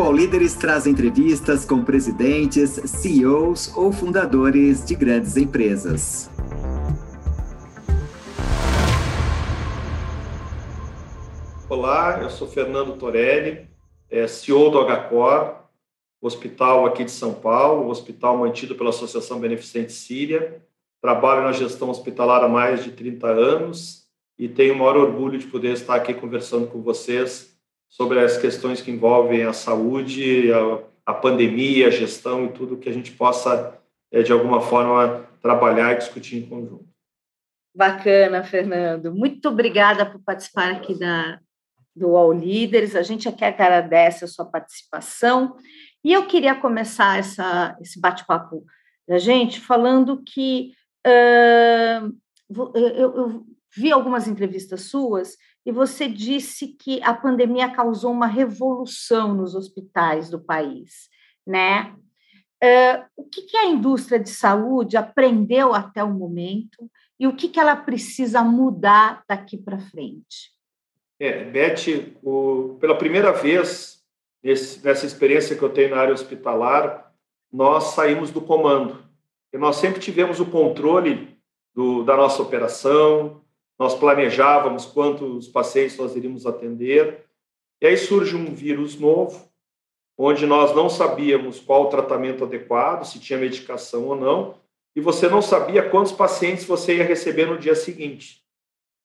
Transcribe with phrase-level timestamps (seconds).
[0.00, 6.30] O Líderes traz entrevistas com presidentes, CEOs ou fundadores de grandes empresas.
[11.68, 13.68] Olá, eu sou Fernando Torelli,
[14.08, 15.64] é CEO do HCOR,
[16.22, 20.62] hospital aqui de São Paulo, hospital mantido pela Associação Beneficente Síria.
[21.02, 24.06] Trabalho na gestão hospitalar há mais de 30 anos
[24.38, 27.57] e tenho o maior orgulho de poder estar aqui conversando com vocês
[27.88, 32.88] sobre as questões que envolvem a saúde, a, a pandemia, a gestão e tudo que
[32.88, 33.78] a gente possa,
[34.12, 36.86] é, de alguma forma, trabalhar e discutir em conjunto.
[37.74, 39.14] Bacana, Fernando.
[39.14, 41.38] Muito obrigada por participar aqui da,
[41.94, 42.94] do All Leaders.
[42.94, 45.56] A gente aqui agradece a sua participação.
[46.04, 48.64] E eu queria começar essa, esse bate-papo
[49.06, 50.72] da gente falando que
[51.06, 52.12] uh,
[52.74, 55.36] eu, eu vi algumas entrevistas suas
[55.68, 61.10] e você disse que a pandemia causou uma revolução nos hospitais do país,
[61.46, 61.94] né?
[62.64, 67.50] Uh, o que, que, a indústria de saúde aprendeu até o momento e o que,
[67.50, 70.54] que ela precisa mudar daqui para frente?
[71.20, 74.02] É, Beth, o, pela primeira vez
[74.42, 77.12] nesse, nessa experiência que eu tenho na área hospitalar,
[77.52, 79.04] nós saímos do comando.
[79.52, 81.38] E nós sempre tivemos o controle
[81.74, 83.42] do, da nossa operação,
[83.78, 87.24] nós planejávamos quantos pacientes nós iríamos atender.
[87.80, 89.48] E aí surge um vírus novo,
[90.16, 94.56] onde nós não sabíamos qual o tratamento adequado, se tinha medicação ou não,
[94.96, 98.42] e você não sabia quantos pacientes você ia receber no dia seguinte.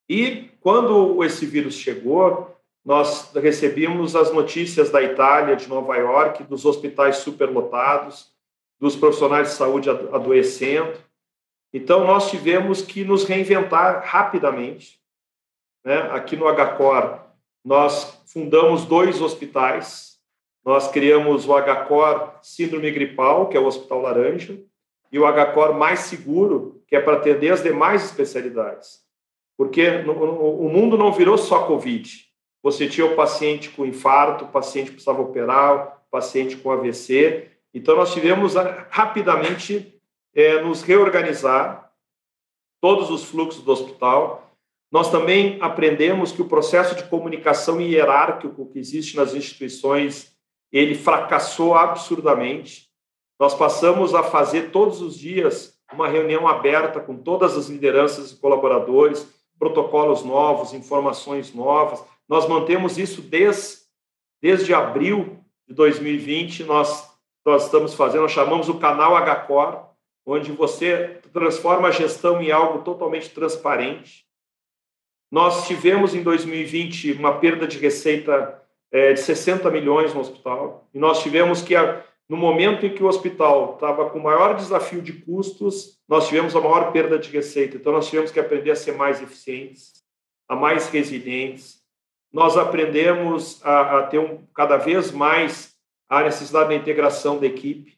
[0.09, 2.51] E quando esse vírus chegou,
[2.83, 8.31] nós recebíamos as notícias da Itália, de Nova York, dos hospitais superlotados,
[8.79, 10.97] dos profissionais de saúde adoecendo.
[11.73, 14.99] Então, nós tivemos que nos reinventar rapidamente.
[15.83, 15.97] Né?
[16.11, 17.19] Aqui no HCOR,
[17.65, 20.19] nós fundamos dois hospitais.
[20.63, 24.61] Nós criamos o HCOR Síndrome Gripal, que é o Hospital Laranja,
[25.11, 29.01] e o HCOR Mais Seguro, que é para atender as demais especialidades.
[29.57, 32.25] Porque o mundo não virou só Covid.
[32.61, 37.49] Você tinha o paciente com infarto, o paciente que precisava operar, o paciente com AVC.
[37.73, 38.53] Então, nós tivemos
[38.89, 39.99] rapidamente
[40.33, 41.91] é, nos reorganizar,
[42.81, 44.51] todos os fluxos do hospital.
[44.91, 50.35] Nós também aprendemos que o processo de comunicação hierárquico que existe nas instituições,
[50.71, 52.89] ele fracassou absurdamente.
[53.39, 58.35] Nós passamos a fazer todos os dias uma reunião aberta com todas as lideranças e
[58.35, 59.27] colaboradores,
[59.57, 62.03] protocolos novos, informações novas.
[62.27, 63.77] Nós mantemos isso desde,
[64.41, 66.63] desde abril de 2020.
[66.63, 67.09] Nós,
[67.45, 69.92] nós estamos fazendo, nós chamamos o canal HCOR,
[70.25, 74.25] onde você transforma a gestão em algo totalmente transparente.
[75.31, 80.99] Nós tivemos em 2020 uma perda de receita é, de 60 milhões no hospital, e
[80.99, 81.75] nós tivemos que
[82.29, 86.55] no momento em que o hospital estava com o maior desafio de custos, nós tivemos
[86.55, 87.75] a maior perda de receita.
[87.75, 90.03] Então, nós tivemos que aprender a ser mais eficientes,
[90.47, 91.81] a mais resilientes.
[92.31, 95.75] Nós aprendemos a, a ter um, cada vez mais
[96.07, 97.97] a necessidade da integração da equipe.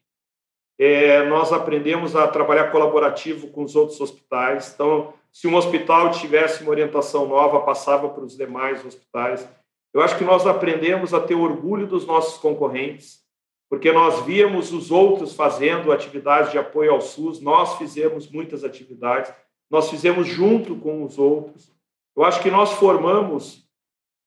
[0.78, 4.74] É, nós aprendemos a trabalhar colaborativo com os outros hospitais.
[4.74, 9.47] Então, se um hospital tivesse uma orientação nova, passava para os demais hospitais.
[9.94, 13.24] Eu acho que nós aprendemos a ter orgulho dos nossos concorrentes,
[13.69, 19.34] porque nós víamos os outros fazendo atividades de apoio ao SUS, nós fizemos muitas atividades,
[19.69, 21.72] nós fizemos junto com os outros.
[22.16, 23.66] Eu acho que nós formamos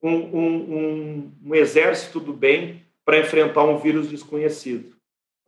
[0.02, 4.96] um, um, um, um exército do bem para enfrentar um vírus desconhecido.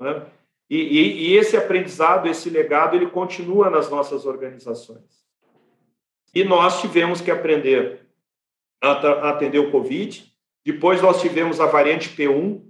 [0.01, 0.25] Né?
[0.71, 5.27] E, e, e esse aprendizado, esse legado, ele continua nas nossas organizações.
[6.33, 8.07] E nós tivemos que aprender
[8.81, 10.33] a atender o Covid.
[10.65, 12.63] Depois nós tivemos a variante P1,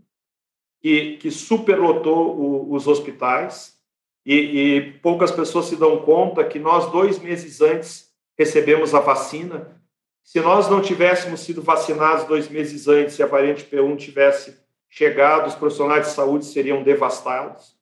[0.81, 3.79] que, que superlotou o, os hospitais
[4.25, 9.79] e, e, poucas pessoas se dão conta que nós, dois meses antes, recebemos a vacina.
[10.23, 14.59] Se nós não tivéssemos sido vacinados dois meses antes e a variante P1 tivesse
[14.89, 17.80] chegado, os profissionais de saúde seriam devastados.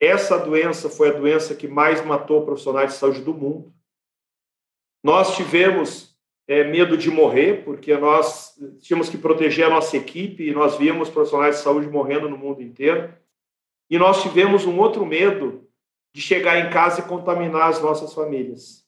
[0.00, 3.72] Essa doença foi a doença que mais matou profissionais de saúde do mundo.
[5.02, 6.14] Nós tivemos
[6.46, 11.08] é, medo de morrer, porque nós tínhamos que proteger a nossa equipe e nós víamos
[11.08, 13.12] profissionais de saúde morrendo no mundo inteiro.
[13.90, 15.68] E nós tivemos um outro medo
[16.14, 18.84] de chegar em casa e contaminar as nossas famílias.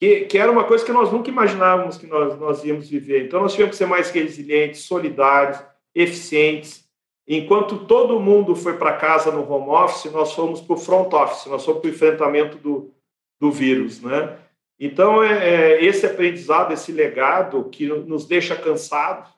[0.00, 3.26] Que, que era uma coisa que nós nunca imaginávamos que nós, nós íamos viver.
[3.26, 5.62] Então, nós tivemos que ser mais resilientes, solidários,
[5.94, 6.88] eficientes.
[7.32, 11.46] Enquanto todo mundo foi para casa no home office, nós fomos para o front office,
[11.46, 12.92] nós fomos para o enfrentamento do,
[13.40, 14.36] do vírus, né?
[14.80, 19.30] Então, é, é, esse aprendizado, esse legado que nos deixa cansados,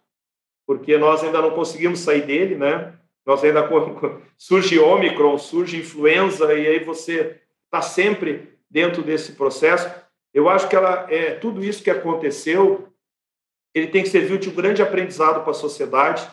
[0.66, 2.94] porque nós ainda não conseguimos sair dele, né?
[3.26, 3.68] Nós ainda
[4.38, 9.86] surge Ômicron, surge influenza e aí você está sempre dentro desse processo.
[10.32, 12.88] Eu acho que ela é tudo isso que aconteceu,
[13.74, 16.26] ele tem que servir de um grande aprendizado para a sociedade,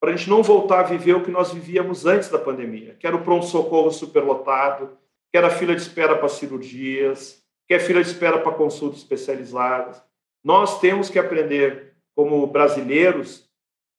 [0.00, 3.06] para a gente não voltar a viver o que nós vivíamos antes da pandemia, que
[3.06, 4.96] era o pronto socorro superlotado,
[5.30, 10.02] que era fila de espera para cirurgias, que é fila de espera para consultas especializadas.
[10.42, 13.48] Nós temos que aprender como brasileiros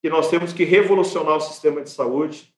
[0.01, 2.51] que nós temos que revolucionar o sistema de saúde,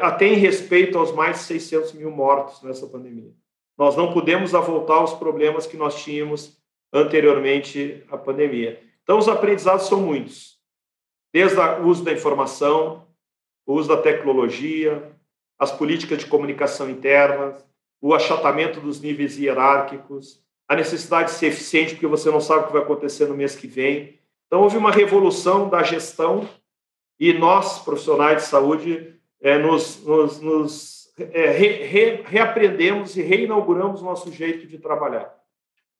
[0.00, 3.32] até em respeito aos mais de 600 mil mortos nessa pandemia.
[3.76, 6.56] Nós não podemos voltar aos problemas que nós tínhamos
[6.92, 8.80] anteriormente à pandemia.
[9.02, 10.55] Então, os aprendizados são muitos,
[11.36, 13.04] desde o uso da informação,
[13.66, 15.12] o uso da tecnologia,
[15.58, 17.54] as políticas de comunicação interna,
[18.00, 22.66] o achatamento dos níveis hierárquicos, a necessidade de ser eficiente, porque você não sabe o
[22.68, 24.18] que vai acontecer no mês que vem.
[24.46, 26.48] Então, houve uma revolução da gestão
[27.20, 34.00] e nós, profissionais de saúde, é, nos, nos, nos é, re, re, reaprendemos e reinauguramos
[34.00, 35.34] nosso jeito de trabalhar.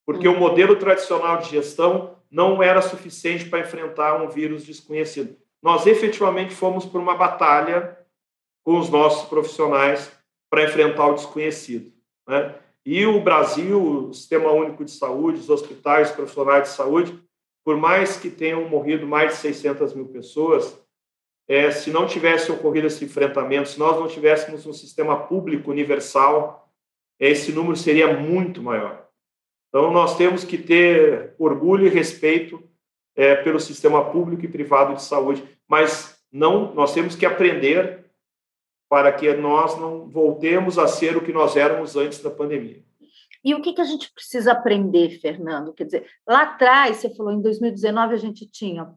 [0.06, 5.36] Porque o modelo tradicional de gestão não era suficiente para enfrentar um vírus desconhecido.
[5.62, 7.98] Nós efetivamente fomos por uma batalha
[8.64, 10.10] com os nossos profissionais
[10.50, 11.92] para enfrentar o desconhecido.
[12.26, 12.54] Né?
[12.84, 17.20] E o Brasil, o Sistema Único de Saúde, os hospitais profissionais de saúde,
[17.64, 20.80] por mais que tenham morrido mais de 600 mil pessoas,
[21.48, 26.68] é, se não tivesse ocorrido esse enfrentamento, se nós não tivéssemos um sistema público universal,
[27.18, 29.05] esse número seria muito maior.
[29.76, 32.66] Então, nós temos que ter orgulho e respeito
[33.14, 38.06] é, pelo sistema público e privado de saúde, mas não, nós temos que aprender
[38.88, 42.82] para que nós não voltemos a ser o que nós éramos antes da pandemia.
[43.44, 45.74] E o que, que a gente precisa aprender, Fernando?
[45.74, 48.90] Quer dizer, lá atrás, você falou, em 2019 a gente tinha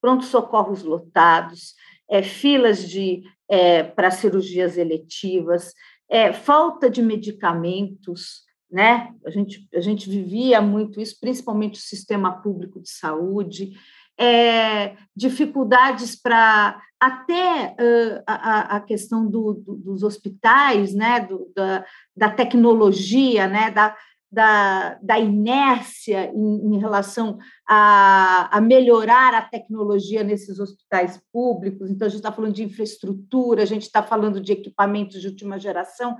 [0.00, 1.74] pronto-socorros lotados,
[2.08, 5.74] é, filas de é, para cirurgias eletivas,
[6.08, 9.12] é, falta de medicamentos, né?
[9.24, 13.72] A gente, a gente vivia muito isso, principalmente o sistema público de saúde,
[14.18, 21.20] é, dificuldades para até uh, a, a, questão do, do, dos hospitais, né?
[21.20, 21.84] Do, da,
[22.14, 23.70] da tecnologia, né?
[23.70, 23.96] Da,
[24.30, 31.90] da, da inércia em, em relação a, a, melhorar a tecnologia nesses hospitais públicos.
[31.90, 35.58] Então, a gente está falando de infraestrutura, a gente está falando de equipamentos de última
[35.58, 36.16] geração.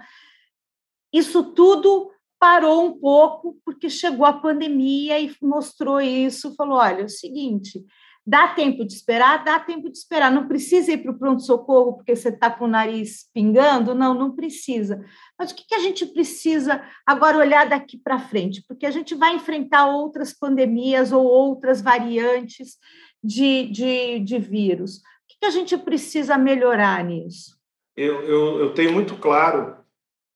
[1.12, 7.04] Isso tudo parou um pouco porque chegou a pandemia e mostrou isso, falou, olha, é
[7.04, 7.84] o seguinte,
[8.26, 9.42] Dá tempo de esperar?
[9.42, 10.30] Dá tempo de esperar.
[10.30, 13.94] Não precisa ir para o pronto-socorro porque você está com o nariz pingando?
[13.94, 15.04] Não, não precisa.
[15.38, 18.62] Mas o que, a gente precisa agora olhar daqui para frente?
[18.68, 22.76] Porque a gente vai enfrentar outras pandemias ou outras variantes
[23.24, 24.98] de, de, de vírus.
[24.98, 27.58] O que, que a gente precisa melhorar nisso?
[27.96, 29.76] Eu, eu, eu tenho muito claro,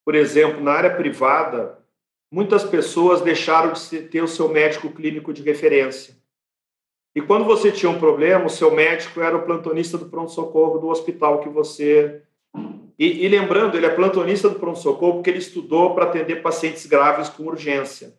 [0.04, 1.83] por exemplo, na área privada,
[2.34, 6.14] muitas pessoas deixaram de ter o seu médico clínico de referência
[7.14, 10.88] e quando você tinha um problema, o seu médico era o plantonista do pronto-socorro do
[10.88, 12.22] hospital que você.
[12.98, 17.28] E, e lembrando, ele é plantonista do pronto-socorro porque ele estudou para atender pacientes graves
[17.28, 18.14] com urgência.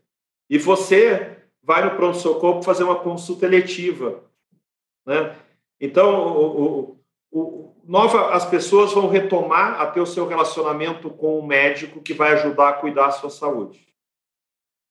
[0.49, 4.23] E você vai no pronto-socorro fazer uma consulta eletiva.
[5.05, 5.35] Né?
[5.81, 6.99] Então, o, o,
[7.31, 12.13] o, nova, as pessoas vão retomar a ter o seu relacionamento com o médico que
[12.13, 13.85] vai ajudar a cuidar da sua saúde.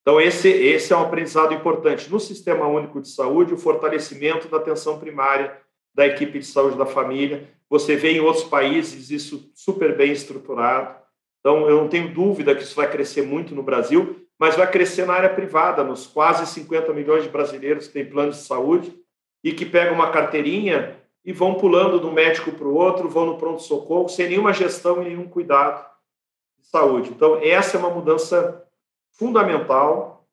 [0.05, 2.11] Então, esse, esse é um aprendizado importante.
[2.11, 5.59] No Sistema Único de Saúde, o fortalecimento da atenção primária
[5.95, 7.49] da equipe de saúde da família.
[7.71, 10.95] Você vê em outros países isso super bem estruturado.
[11.41, 15.07] Então, eu não tenho dúvida que isso vai crescer muito no Brasil, mas vai crescer
[15.07, 18.95] na área privada, nos quase 50 milhões de brasileiros que têm planos de saúde
[19.43, 23.25] e que pegam uma carteirinha e vão pulando de um médico para o outro, vão
[23.25, 25.83] no pronto-socorro, sem nenhuma gestão e nenhum cuidado
[26.61, 27.09] de saúde.
[27.09, 28.64] Então, essa é uma mudança
[29.15, 30.27] fundamental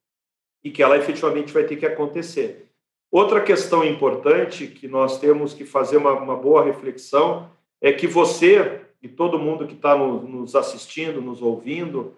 [0.64, 2.70] e que ela efetivamente vai ter que acontecer.
[3.12, 7.50] Outra questão importante que nós temos que fazer uma, uma boa reflexão
[7.82, 12.16] é que você e todo mundo que está no, nos assistindo, nos ouvindo,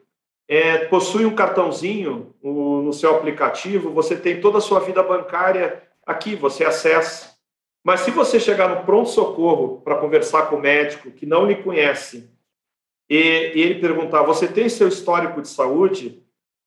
[0.48, 5.82] é, possui um cartãozinho no, no seu aplicativo, você tem toda a sua vida bancária
[6.06, 7.34] aqui, você acessa.
[7.84, 12.30] Mas se você chegar no pronto-socorro para conversar com o médico que não lhe conhece
[13.10, 13.18] e,
[13.56, 16.23] e ele perguntar: você tem seu histórico de saúde?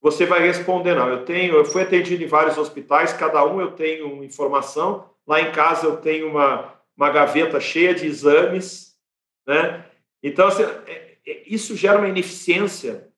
[0.07, 3.73] Você vai responder, não, eu tenho, eu fui atendido em vários hospitais, cada um eu
[3.73, 8.97] tenho informação, lá em casa eu tenho uma, uma gaveta cheia de exames,
[9.45, 9.85] né?
[10.23, 13.09] Então, assim, é, é, isso gera uma ineficiência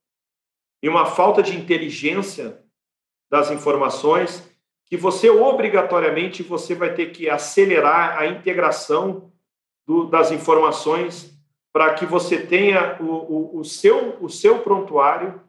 [0.82, 2.58] e uma falta de inteligência
[3.30, 4.50] das informações
[4.86, 9.30] que você obrigatoriamente você vai ter que acelerar a integração
[9.86, 11.38] do, das informações
[11.70, 15.46] para que você tenha o, o, o, seu, o seu prontuário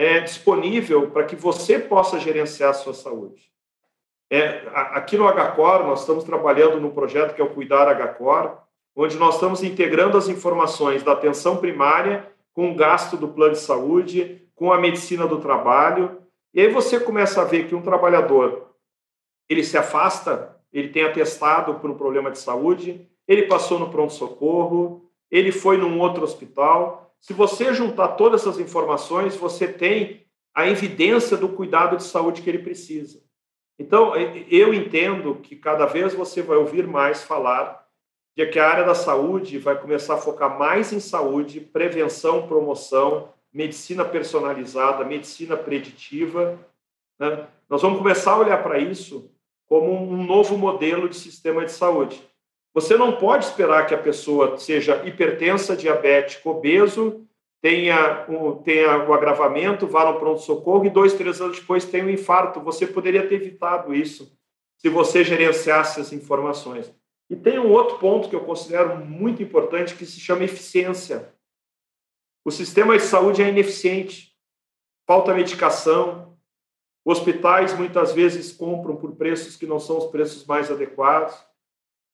[0.00, 3.52] é, disponível para que você possa gerenciar a sua saúde.
[4.30, 8.56] É, aqui no HCOR, nós estamos trabalhando no projeto que é o Cuidar HCOR,
[8.96, 13.60] onde nós estamos integrando as informações da atenção primária com o gasto do plano de
[13.60, 16.22] saúde, com a medicina do trabalho,
[16.54, 18.70] e aí você começa a ver que um trabalhador
[19.50, 25.04] ele se afasta, ele tem atestado por um problema de saúde, ele passou no pronto-socorro,
[25.30, 27.09] ele foi num outro hospital.
[27.20, 32.48] Se você juntar todas essas informações, você tem a evidência do cuidado de saúde que
[32.48, 33.22] ele precisa.
[33.78, 37.86] Então, eu entendo que cada vez você vai ouvir mais falar
[38.36, 43.32] de que a área da saúde vai começar a focar mais em saúde, prevenção, promoção,
[43.52, 46.58] medicina personalizada, medicina preditiva.
[47.18, 47.46] Né?
[47.68, 49.30] Nós vamos começar a olhar para isso
[49.66, 52.22] como um novo modelo de sistema de saúde.
[52.72, 57.26] Você não pode esperar que a pessoa seja hipertensa, diabético, obeso,
[57.60, 58.26] tenha,
[58.64, 62.60] tenha o agravamento, vá no pronto-socorro e dois, três anos depois tenha um infarto.
[62.60, 64.32] Você poderia ter evitado isso
[64.78, 66.90] se você gerenciasse as informações.
[67.28, 71.32] E tem um outro ponto que eu considero muito importante que se chama eficiência.
[72.44, 74.34] O sistema de saúde é ineficiente,
[75.06, 76.36] falta medicação,
[77.04, 81.36] hospitais muitas vezes compram por preços que não são os preços mais adequados.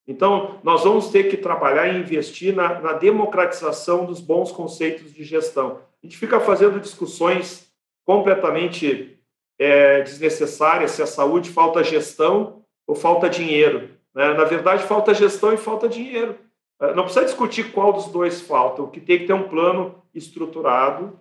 [0.06, 5.24] Então, nós vamos ter que trabalhar e investir na, na democratização dos bons conceitos de
[5.24, 5.80] gestão.
[6.02, 7.68] A gente fica fazendo discussões
[8.04, 9.18] completamente
[9.58, 13.90] é, desnecessárias se a saúde falta gestão ou falta dinheiro.
[14.14, 14.32] Né?
[14.34, 16.38] Na verdade, falta gestão e falta dinheiro.
[16.80, 20.02] É, não precisa discutir qual dos dois falta, o que tem que ter um plano
[20.14, 21.20] estruturado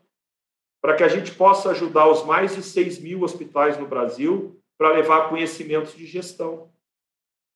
[0.82, 4.92] para que a gente possa ajudar os mais de 6 mil hospitais no Brasil para
[4.92, 6.70] levar conhecimentos de gestão,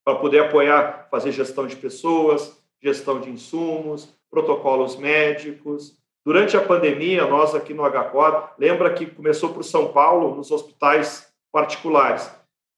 [0.10, 6.00] para poder apoiar, fazer gestão de pessoas, gestão de insumos, protocolos médicos.
[6.25, 11.32] Durante a pandemia, nós aqui no HCOR, lembra que começou por São Paulo, nos hospitais
[11.51, 12.32] particulares.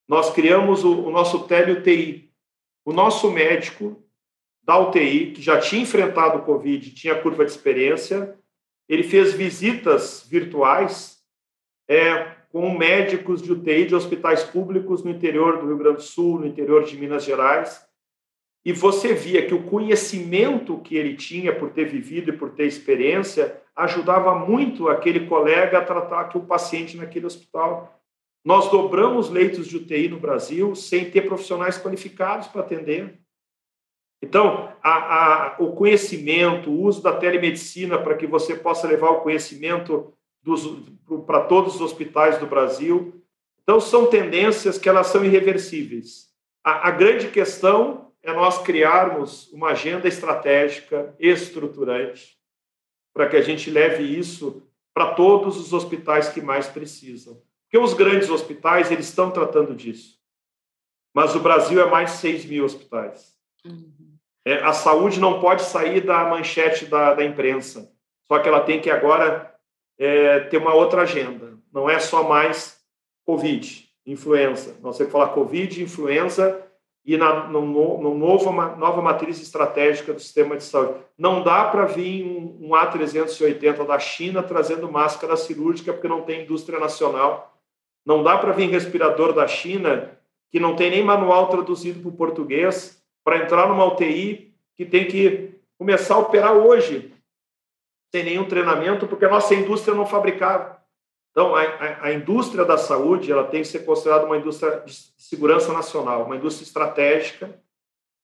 [0.09, 2.29] Nós criamos o, o nosso tele-UTI.
[2.83, 4.03] O nosso médico
[4.61, 8.37] da UTI, que já tinha enfrentado o Covid, tinha curva de experiência,
[8.89, 11.23] ele fez visitas virtuais
[11.87, 16.39] é, com médicos de UTI de hospitais públicos no interior do Rio Grande do Sul,
[16.39, 17.81] no interior de Minas Gerais,
[18.63, 22.65] e você via que o conhecimento que ele tinha por ter vivido e por ter
[22.65, 27.99] experiência ajudava muito aquele colega a tratar aquele paciente naquele hospital.
[28.45, 33.19] Nós dobramos leitos de UTI no Brasil sem ter profissionais qualificados para atender.
[34.21, 39.21] Então, a, a, o conhecimento, o uso da telemedicina para que você possa levar o
[39.21, 40.13] conhecimento
[41.25, 43.21] para todos os hospitais do Brasil.
[43.63, 46.29] Então, são tendências que elas são irreversíveis.
[46.63, 52.37] A, a grande questão é nós criarmos uma agenda estratégica, estruturante,
[53.13, 57.41] para que a gente leve isso para todos os hospitais que mais precisam.
[57.63, 60.19] Porque os grandes hospitais, eles estão tratando disso.
[61.13, 63.35] Mas o Brasil é mais de 6 mil hospitais.
[63.65, 64.17] Uhum.
[64.45, 67.91] É, a saúde não pode sair da manchete da, da imprensa,
[68.27, 69.50] só que ela tem que agora
[70.01, 71.53] é, ter uma outra agenda.
[71.71, 72.81] Não é só mais
[73.23, 74.75] Covid, influenza.
[74.81, 76.59] Nós temos que falar Covid, influenza
[77.05, 77.61] e na no,
[78.01, 80.95] no novo, nova matriz estratégica do sistema de saúde.
[81.15, 86.41] Não dá para vir um, um A380 da China trazendo máscara cirúrgica porque não tem
[86.41, 87.55] indústria nacional.
[88.03, 90.17] Não dá para vir respirador da China
[90.49, 95.07] que não tem nem manual traduzido para o português para entrar numa UTI que tem
[95.07, 97.13] que começar a operar hoje,
[98.11, 100.81] sem nenhum treinamento, porque a nossa indústria não fabricava.
[101.31, 104.93] Então, a, a, a, indústria da saúde ela tem que ser considerada uma indústria de
[105.17, 107.57] segurança nacional, uma indústria estratégica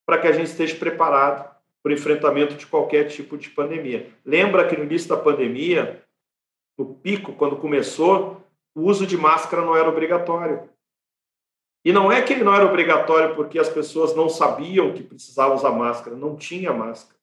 [0.05, 1.49] para que a gente esteja preparado
[1.81, 4.11] para o enfrentamento de qualquer tipo de pandemia.
[4.25, 6.03] Lembra que no início da pandemia,
[6.77, 8.41] no pico, quando começou,
[8.75, 10.69] o uso de máscara não era obrigatório.
[11.85, 15.55] E não é que ele não era obrigatório porque as pessoas não sabiam que precisavam
[15.55, 17.16] usar máscara, não tinha máscara.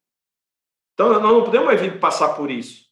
[0.95, 2.87] Então, nós não podemos mais vir passar por isso.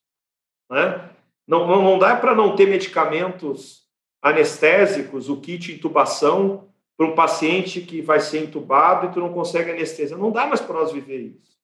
[0.71, 1.11] Né?
[1.47, 3.83] Não, não, não dá para não ter medicamentos
[4.21, 9.71] anestésicos, o kit intubação, para um paciente que vai ser intubado e tu não consegue
[9.71, 10.17] anestesia.
[10.17, 11.57] Não dá mais para nós viver isso.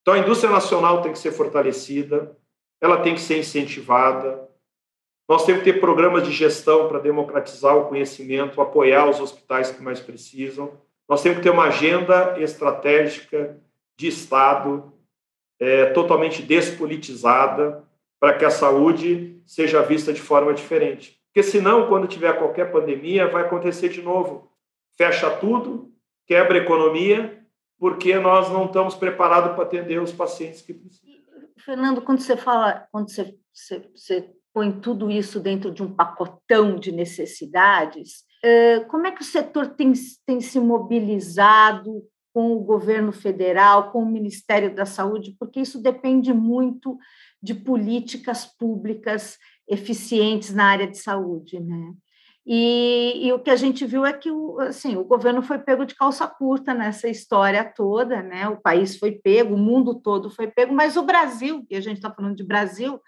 [0.00, 2.36] Então, a indústria nacional tem que ser fortalecida,
[2.80, 4.48] ela tem que ser incentivada,
[5.28, 9.80] nós temos que ter programas de gestão para democratizar o conhecimento, apoiar os hospitais que
[9.80, 10.72] mais precisam.
[11.08, 13.56] Nós temos que ter uma agenda estratégica
[13.96, 14.92] de Estado
[15.60, 17.84] é, totalmente despolitizada
[18.18, 21.20] para que a saúde seja vista de forma diferente.
[21.26, 24.50] Porque senão, quando tiver qualquer pandemia, vai acontecer de novo.
[24.96, 25.92] Fecha tudo,
[26.26, 27.44] quebra a economia,
[27.78, 31.20] porque nós não estamos preparados para atender os pacientes que precisam.
[31.64, 36.76] Fernando, quando você fala, quando você, você, você põe tudo isso dentro de um pacotão
[36.76, 38.24] de necessidades,
[38.88, 39.92] como é que o setor tem,
[40.26, 46.32] tem se mobilizado com o governo federal, com o Ministério da Saúde, porque isso depende
[46.32, 46.98] muito
[47.42, 51.92] de políticas públicas eficientes na área de saúde, né?
[52.46, 55.84] E, e, o que a gente viu é que o, assim, o governo foi pego
[55.84, 58.48] de calça curta nessa história toda, né?
[58.48, 61.98] O país foi pego, o mundo todo foi pego, mas o Brasil, e a gente
[61.98, 63.00] está falando de Brasil,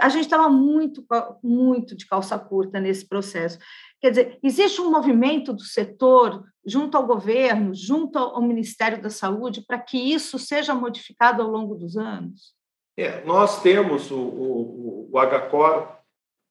[0.00, 1.04] a gente estava muito,
[1.42, 3.58] muito de calça curta nesse processo.
[4.02, 9.64] Quer dizer, existe um movimento do setor junto ao governo, junto ao Ministério da Saúde,
[9.64, 12.52] para que isso seja modificado ao longo dos anos?
[12.96, 15.86] É, nós temos o, o, o HCOR,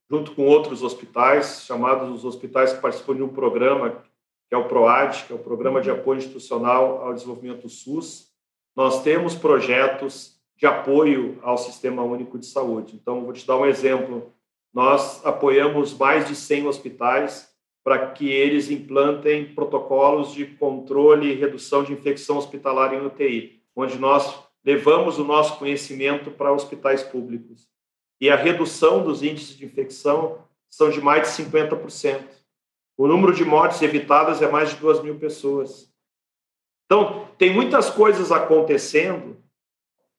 [0.10, 4.02] junto com outros hospitais, chamados os hospitais que participam de um programa,
[4.48, 8.32] que é o PROAD, que é o Programa de Apoio Institucional ao Desenvolvimento SUS.
[8.76, 12.96] Nós temos projetos de apoio ao Sistema Único de Saúde.
[12.96, 14.34] Então, vou te dar um exemplo
[14.74, 17.52] nós apoiamos mais de 100 hospitais
[17.84, 23.98] para que eles implantem protocolos de controle e redução de infecção hospitalar em UTI, onde
[23.98, 27.68] nós levamos o nosso conhecimento para hospitais públicos.
[28.20, 30.38] E a redução dos índices de infecção
[30.70, 32.24] são de mais de 50%.
[32.96, 35.92] O número de mortes evitadas é mais de 2 mil pessoas.
[36.86, 39.42] Então, tem muitas coisas acontecendo,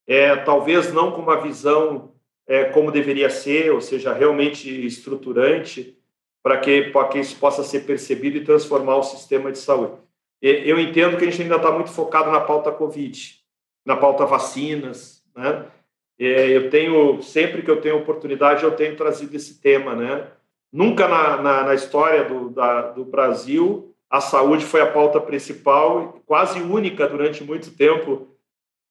[0.07, 2.12] é, talvez não com uma visão
[2.47, 5.99] é, como deveria ser, ou seja, realmente estruturante,
[6.43, 9.95] para que, que isso possa ser percebido e transformar o sistema de saúde.
[10.41, 13.39] Eu entendo que a gente ainda está muito focado na pauta Covid,
[13.87, 15.67] na pauta vacinas, né?
[16.19, 20.27] Eu tenho, sempre que eu tenho oportunidade, eu tenho trazido esse tema, né?
[20.73, 26.21] Nunca na, na, na história do, da, do Brasil a saúde foi a pauta principal,
[26.27, 28.29] quase única durante muito tempo,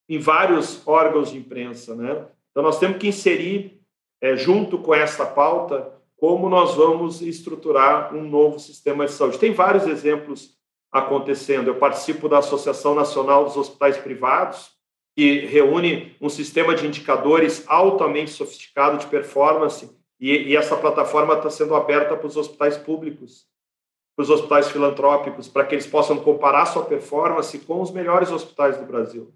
[0.10, 2.26] em vários órgãos de imprensa, né?
[2.52, 3.82] Então, nós temos que inserir,
[4.22, 9.40] é, junto com essa pauta, como nós vamos estruturar um novo sistema de saúde.
[9.40, 10.56] Tem vários exemplos
[10.92, 11.70] acontecendo.
[11.70, 14.72] Eu participo da Associação Nacional dos Hospitais Privados,
[15.16, 21.50] que reúne um sistema de indicadores altamente sofisticado de performance, e, e essa plataforma está
[21.50, 23.48] sendo aberta para os hospitais públicos,
[24.16, 28.78] para os hospitais filantrópicos, para que eles possam comparar sua performance com os melhores hospitais
[28.78, 29.34] do Brasil.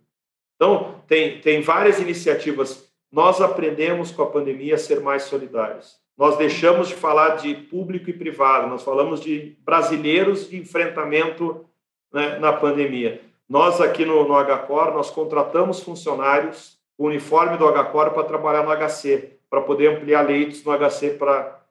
[0.55, 2.84] Então, tem, tem várias iniciativas
[3.15, 5.97] nós aprendemos com a pandemia a ser mais solidários.
[6.17, 11.65] Nós deixamos de falar de público e privado, nós falamos de brasileiros de enfrentamento
[12.11, 13.21] né, na pandemia.
[13.47, 18.75] Nós aqui no, no HCOR, nós contratamos funcionários com uniforme do HCOR para trabalhar no
[18.75, 21.63] HC, para poder ampliar leitos no HC para...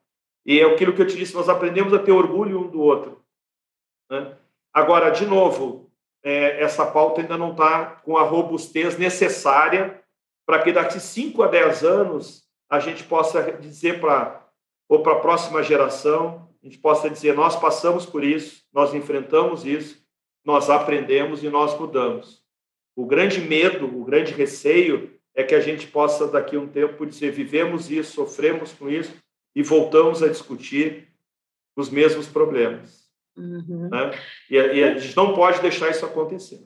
[0.43, 3.21] E é aquilo que eu te disse, nós aprendemos a ter orgulho um do outro.
[4.09, 4.35] Né?
[4.73, 5.91] Agora, de novo,
[6.23, 10.03] é, essa pauta ainda não está com a robustez necessária
[10.45, 14.43] para que daqui 5 a 10 anos a gente possa dizer para
[14.87, 19.65] ou para a próxima geração, a gente possa dizer nós passamos por isso, nós enfrentamos
[19.65, 20.03] isso,
[20.43, 22.43] nós aprendemos e nós mudamos.
[22.95, 27.05] O grande medo, o grande receio é que a gente possa daqui a um tempo
[27.05, 29.13] dizer vivemos isso, sofremos com isso
[29.55, 31.09] e voltamos a discutir
[31.75, 33.05] os mesmos problemas.
[33.35, 33.89] Uhum.
[33.89, 34.11] Né?
[34.49, 36.65] E, e a gente não pode deixar isso acontecer.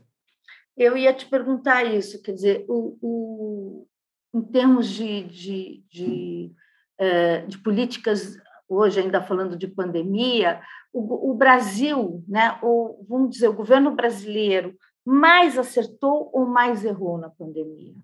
[0.80, 3.88] Eu ia te perguntar isso, quer dizer, o, o
[4.34, 6.52] em termos de, de, de,
[6.98, 8.38] é, de, políticas,
[8.68, 10.62] hoje ainda falando de pandemia,
[10.94, 14.74] o, o Brasil, né, ou vamos dizer, o governo brasileiro,
[15.06, 17.96] mais acertou ou mais errou na pandemia?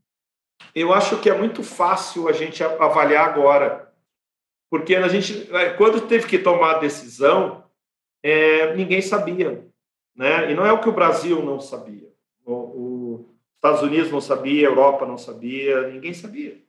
[0.74, 3.90] Eu acho que é muito fácil a gente avaliar agora,
[4.70, 7.64] porque a gente, é, quando teve que tomar a decisão,
[8.22, 9.66] é, ninguém sabia,
[10.14, 10.52] né?
[10.52, 12.15] E não é o que o Brasil não sabia.
[13.56, 16.62] Os Estados Unidos não sabia, a Europa não sabia, ninguém sabia.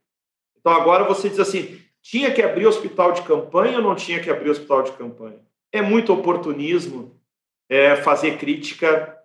[0.59, 4.31] Então agora você diz assim: tinha que abrir hospital de campanha ou não tinha que
[4.31, 5.41] abrir hospital de campanha?
[5.73, 7.21] É muito oportunismo
[7.69, 9.17] é, fazer crítica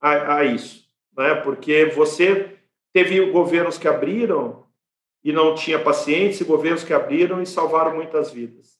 [0.00, 0.84] a, a isso,
[1.16, 1.34] né?
[1.34, 2.56] porque você
[2.92, 4.66] teve governos que abriram
[5.22, 8.78] e não tinha pacientes, e governos que abriram e salvaram muitas vidas.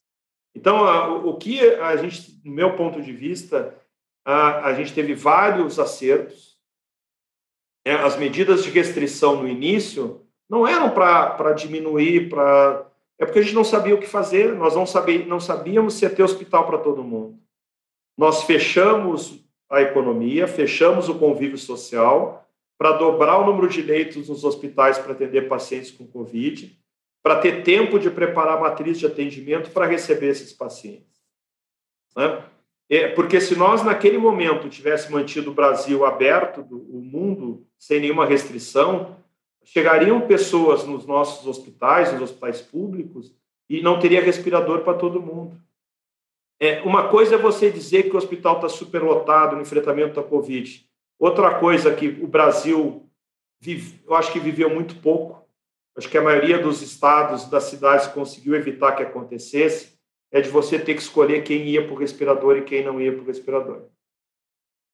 [0.55, 3.77] Então, o que a gente, no meu ponto de vista,
[4.25, 6.48] a, a gente teve vários acertos,
[7.89, 12.87] é, as medidas de restrição no início não eram para diminuir, para
[13.19, 16.05] é porque a gente não sabia o que fazer, nós não, sabia, não sabíamos se
[16.05, 17.39] ia ter hospital para todo mundo.
[18.17, 22.47] Nós fechamos a economia, fechamos o convívio social
[22.79, 26.79] para dobrar o número de leitos nos hospitais para atender pacientes com Covid,
[27.23, 31.23] para ter tempo de preparar a matriz de atendimento para receber esses pacientes.
[32.15, 32.45] Né?
[32.91, 38.25] É, porque se nós, naquele momento, tivéssemos mantido o Brasil aberto, o mundo sem nenhuma
[38.25, 39.17] restrição,
[39.63, 43.35] chegariam pessoas nos nossos hospitais, nos hospitais públicos,
[43.69, 45.61] e não teria respirador para todo mundo.
[46.59, 50.89] É, uma coisa é você dizer que o hospital está superlotado no enfrentamento da Covid.
[51.19, 53.07] Outra coisa que o Brasil,
[53.61, 55.47] vive, eu acho que viveu muito pouco,
[55.95, 59.98] acho que a maioria dos estados, das cidades conseguiu evitar que acontecesse,
[60.31, 63.13] é de você ter que escolher quem ia para o respirador e quem não ia
[63.13, 63.89] para o respirador.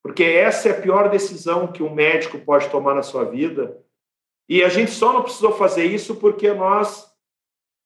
[0.03, 3.83] Porque essa é a pior decisão que um médico pode tomar na sua vida.
[4.49, 7.11] E a gente só não precisou fazer isso porque nós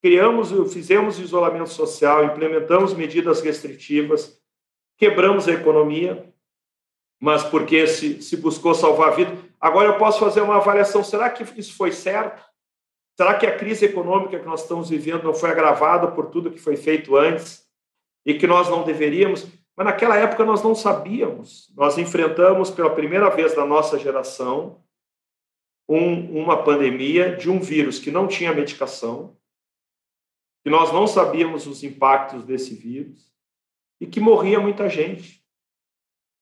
[0.02, 4.40] criamos, fizemos isolamento social, implementamos medidas restritivas,
[4.96, 6.32] quebramos a economia,
[7.20, 9.32] mas porque se, se buscou salvar a vida.
[9.60, 12.47] Agora eu posso fazer uma avaliação: será que isso foi certo?
[13.18, 16.60] Será que a crise econômica que nós estamos vivendo não foi agravada por tudo que
[16.60, 17.68] foi feito antes
[18.24, 19.44] e que nós não deveríamos?
[19.76, 21.68] Mas naquela época nós não sabíamos.
[21.74, 24.84] Nós enfrentamos pela primeira vez na nossa geração
[25.88, 29.36] um, uma pandemia de um vírus que não tinha medicação,
[30.62, 33.34] que nós não sabíamos os impactos desse vírus
[34.00, 35.42] e que morria muita gente.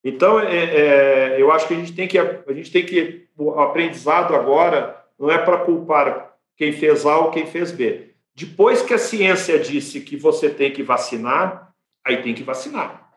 [0.05, 3.59] Então, é, é, eu acho que a gente tem que a gente tem que o
[3.59, 8.15] aprendizado agora não é para culpar quem fez A ou quem fez B.
[8.35, 11.73] Depois que a ciência disse que você tem que vacinar,
[12.05, 13.11] aí tem que vacinar.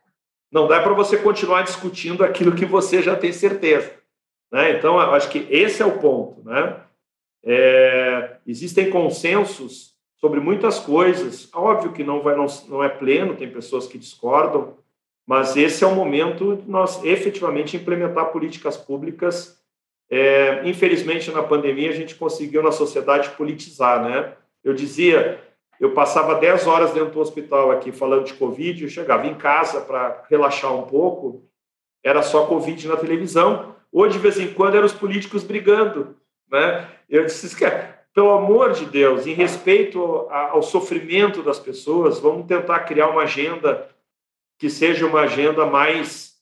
[0.52, 3.94] Não dá para você continuar discutindo aquilo que você já tem certeza.
[4.52, 4.72] Né?
[4.72, 6.44] Então, acho que esse é o ponto.
[6.44, 6.82] Né?
[7.44, 11.50] É, existem consensos sobre muitas coisas.
[11.54, 14.78] Óbvio que não, vai, não, não é pleno, tem pessoas que discordam,
[15.28, 19.59] mas esse é o momento de nós efetivamente implementar políticas públicas
[20.10, 24.34] é, infelizmente, na pandemia, a gente conseguiu na sociedade politizar, né?
[24.64, 25.42] Eu dizia,
[25.80, 29.82] eu passava 10 horas dentro do hospital aqui falando de Covid, eu chegava em casa
[29.82, 31.44] para relaxar um pouco,
[32.04, 36.16] era só Covid na televisão, ou de vez em quando eram os políticos brigando,
[36.52, 36.88] né?
[37.08, 37.56] Eu disse,
[38.14, 43.88] pelo amor de Deus, em respeito ao sofrimento das pessoas, vamos tentar criar uma agenda
[44.58, 46.34] que seja uma agenda mais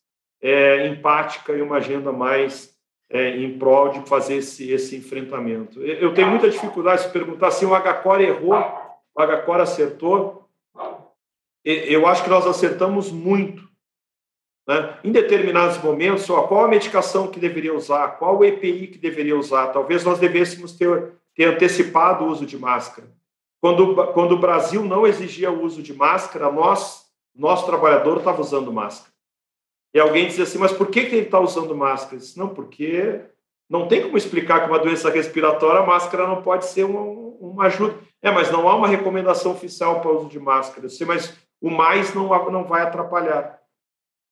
[0.42, 2.77] é, empática e uma agenda mais
[3.10, 5.82] é, em prol de fazer esse, esse enfrentamento.
[5.82, 8.56] Eu tenho muita dificuldade de perguntar se o Agacor errou,
[9.16, 10.48] o Agacor acertou.
[11.64, 13.68] Eu acho que nós acertamos muito.
[14.68, 15.00] Né?
[15.04, 19.68] Em determinados momentos, qual a medicação que deveria usar, qual o EPI que deveria usar.
[19.68, 23.08] Talvez nós devêssemos ter, ter antecipado o uso de máscara.
[23.62, 28.72] Quando, quando o Brasil não exigia o uso de máscara, nós, nosso trabalhador, estava usando
[28.72, 29.12] máscara.
[29.94, 32.18] E alguém diz assim, mas por que, que ele está usando máscara?
[32.18, 33.22] Disse, não, porque
[33.70, 37.66] não tem como explicar que uma doença respiratória a máscara não pode ser uma, uma
[37.66, 37.98] ajuda.
[38.22, 40.90] É, mas não há uma recomendação oficial para o uso de máscara.
[40.90, 43.60] Sei, mas o mais não, não vai atrapalhar.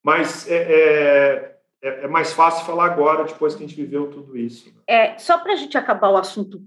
[0.04, 4.36] Mas é, é, é, é mais fácil falar agora, depois que a gente viveu tudo
[4.36, 4.72] isso.
[4.86, 6.62] É, só para a gente acabar o assunto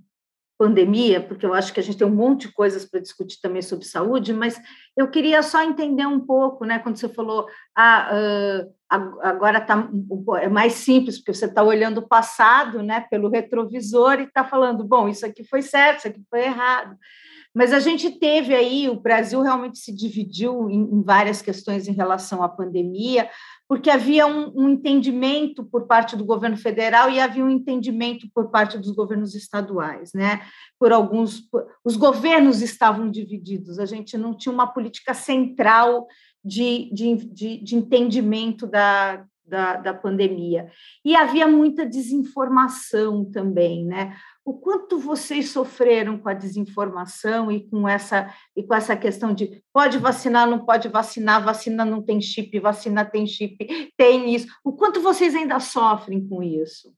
[0.60, 3.62] pandemia, porque eu acho que a gente tem um monte de coisas para discutir também
[3.62, 4.62] sobre saúde, mas
[4.96, 8.12] eu queria só entender um pouco, né, quando você falou, ah,
[8.92, 9.90] uh, agora tá,
[10.42, 14.84] é mais simples, porque você está olhando o passado, né, pelo retrovisor e está falando,
[14.84, 16.98] bom, isso aqui foi certo, isso aqui foi errado.
[17.56, 21.94] Mas a gente teve aí, o Brasil realmente se dividiu em, em várias questões em
[21.94, 23.30] relação à pandemia,
[23.70, 28.50] porque havia um, um, entendimento por parte do governo federal e havia um entendimento por
[28.50, 30.42] parte dos governos estaduais, né?
[30.80, 33.78] Por alguns, por, os governos estavam divididos.
[33.78, 36.08] A gente não tinha uma política central
[36.44, 40.72] de, de, de, de entendimento da, da, da pandemia.
[41.04, 44.16] E havia muita desinformação também, né?
[44.46, 49.62] O quanto vocês sofreram com a desinformação e com essa e com essa questão de
[49.74, 54.48] pode vacinar, não pode vacinar, vacina não tem chip, vacina tem chip, tem isso.
[54.64, 56.94] O quanto vocês ainda sofrem com isso?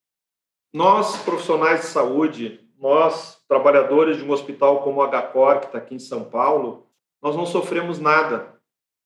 [0.74, 5.96] Nós, profissionais de saúde, nós, trabalhadores de um hospital como o HCOR, que está aqui
[5.96, 6.88] em São Paulo,
[7.22, 8.61] nós não sofremos nada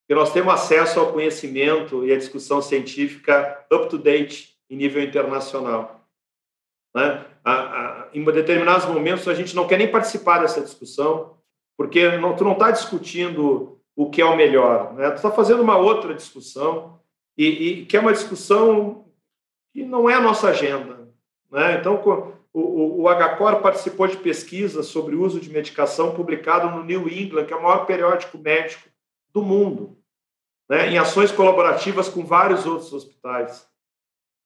[0.07, 6.07] que nós temos acesso ao conhecimento e à discussão científica up-to-date em nível internacional.
[6.95, 7.25] Né?
[7.43, 11.37] A, a, em determinados momentos, a gente não quer nem participar dessa discussão,
[11.77, 15.09] porque não, tu não está discutindo o que é o melhor, né?
[15.09, 16.99] tu está fazendo uma outra discussão,
[17.37, 19.05] e, e, que é uma discussão
[19.73, 21.09] que não é a nossa agenda.
[21.51, 21.77] Né?
[21.79, 22.01] Então,
[22.53, 27.09] o, o, o HCOR participou de pesquisa sobre o uso de medicação publicado no New
[27.09, 28.89] England, que é o maior periódico médico
[29.35, 29.97] do mundo,
[30.69, 33.69] né, em ações colaborativas com vários outros hospitais.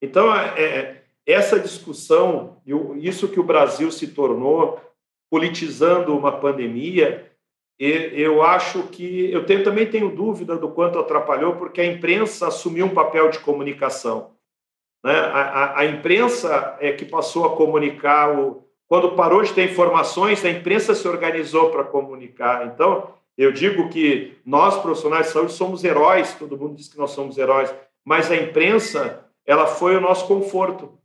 [0.02, 2.60] Então, é, é essa discussão,
[2.98, 4.82] isso que o Brasil se tornou,
[5.30, 7.32] politizando uma pandemia,
[7.78, 12.88] eu acho que eu tenho, também tenho dúvida do quanto atrapalhou, porque a imprensa assumiu
[12.88, 14.32] um papel de comunicação.
[15.04, 15.14] Né?
[15.14, 18.38] A, a, a, imprensa é que passou a comunicar.
[18.38, 22.68] O, quando parou de ter informações, a imprensa se organizou para comunicar.
[22.68, 27.12] Então, eu digo que nós, profissionais de saúde, somos heróis, todo mundo diz que nós
[27.12, 27.74] somos heróis,
[28.04, 31.00] mas a imprensa ela foi o nosso conforto,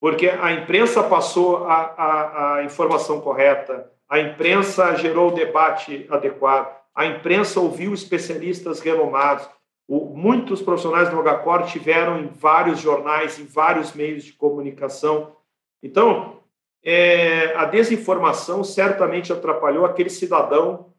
[0.00, 6.74] porque a imprensa passou a, a, a informação correta, a imprensa gerou o debate adequado,
[6.94, 9.46] a imprensa ouviu especialistas renomados.
[9.86, 15.36] O, muitos profissionais do Hogacor tiveram em vários jornais, em vários meios de comunicação.
[15.82, 16.38] Então,
[16.82, 20.95] é, a desinformação certamente atrapalhou aquele cidadão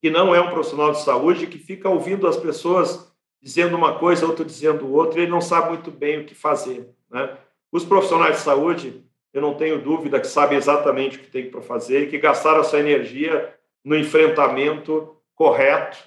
[0.00, 4.26] que não é um profissional de saúde, que fica ouvindo as pessoas dizendo uma coisa,
[4.26, 6.88] outro dizendo outra, e ele não sabe muito bem o que fazer.
[7.10, 7.36] Né?
[7.70, 11.60] Os profissionais de saúde, eu não tenho dúvida que sabem exatamente o que tem para
[11.60, 15.98] fazer e que gastaram sua energia no enfrentamento correto,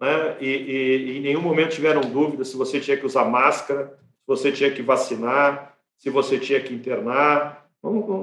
[0.00, 0.36] né?
[0.40, 4.26] e, e, e em nenhum momento tiveram dúvida se você tinha que usar máscara, se
[4.26, 7.66] você tinha que vacinar, se você tinha que internar.
[7.82, 8.22] Não, não,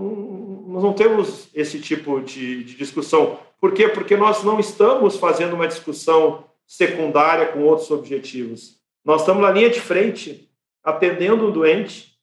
[0.67, 3.39] nós não temos esse tipo de, de discussão.
[3.59, 3.87] Por quê?
[3.87, 8.77] Porque nós não estamos fazendo uma discussão secundária com outros objetivos.
[9.03, 10.51] Nós estamos na linha de frente,
[10.83, 12.19] atendendo um doente,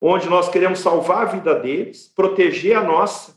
[0.00, 3.34] onde nós queremos salvar a vida deles, proteger a nossa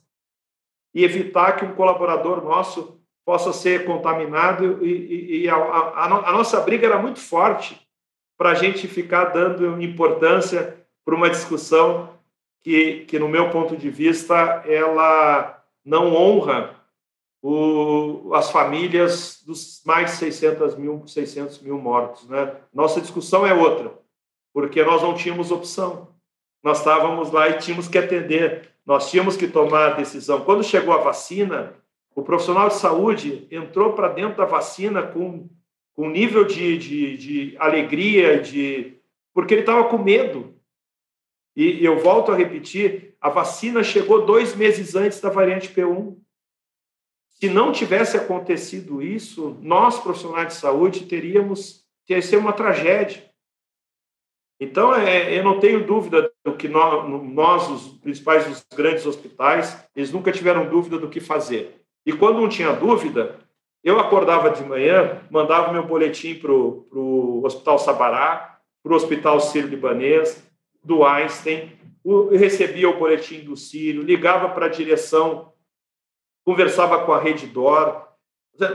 [0.94, 4.86] e evitar que um colaborador nosso possa ser contaminado.
[4.86, 7.80] E, e, e a, a, a, nossa briga era muito forte
[8.38, 12.19] para a gente ficar dando importância para uma discussão
[12.64, 14.36] que, que, no meu ponto de vista,
[14.68, 16.76] ela não honra
[17.42, 22.28] o, as famílias dos mais de 600 mil, 600 mil mortos.
[22.28, 22.56] Né?
[22.74, 23.94] Nossa discussão é outra,
[24.54, 26.10] porque nós não tínhamos opção.
[26.62, 30.42] Nós estávamos lá e tínhamos que atender, nós tínhamos que tomar a decisão.
[30.42, 31.74] Quando chegou a vacina,
[32.14, 35.48] o profissional de saúde entrou para dentro da vacina com,
[35.96, 38.98] com um nível de, de, de alegria, de
[39.34, 40.54] porque ele estava com medo.
[41.60, 46.16] E eu volto a repetir: a vacina chegou dois meses antes da variante P1.
[47.28, 53.30] Se não tivesse acontecido isso, nós, profissionais de saúde, teríamos ter ser uma tragédia.
[54.58, 59.86] Então, é, eu não tenho dúvida do que nós, nós, os principais, os grandes hospitais,
[59.94, 61.82] eles nunca tiveram dúvida do que fazer.
[62.06, 63.38] E quando não tinha dúvida,
[63.84, 70.49] eu acordava de manhã, mandava meu boletim para o Hospital Sabará, para o Hospital Sírio-Libanês,
[70.84, 71.78] do Einstein,
[72.32, 75.50] recebia o boletim do Sírio, ligava para a direção
[76.50, 78.08] conversava com a Reddor.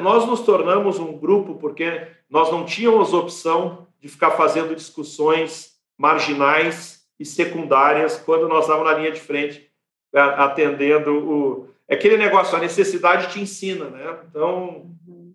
[0.01, 7.05] Nós nos tornamos um grupo porque nós não tínhamos opção de ficar fazendo discussões marginais
[7.19, 9.69] e secundárias quando nós estávamos na linha de frente
[10.13, 14.91] atendendo o é aquele negócio a necessidade te ensina né então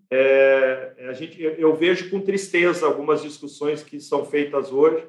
[0.10, 5.06] é, a gente eu vejo com tristeza algumas discussões que são feitas hoje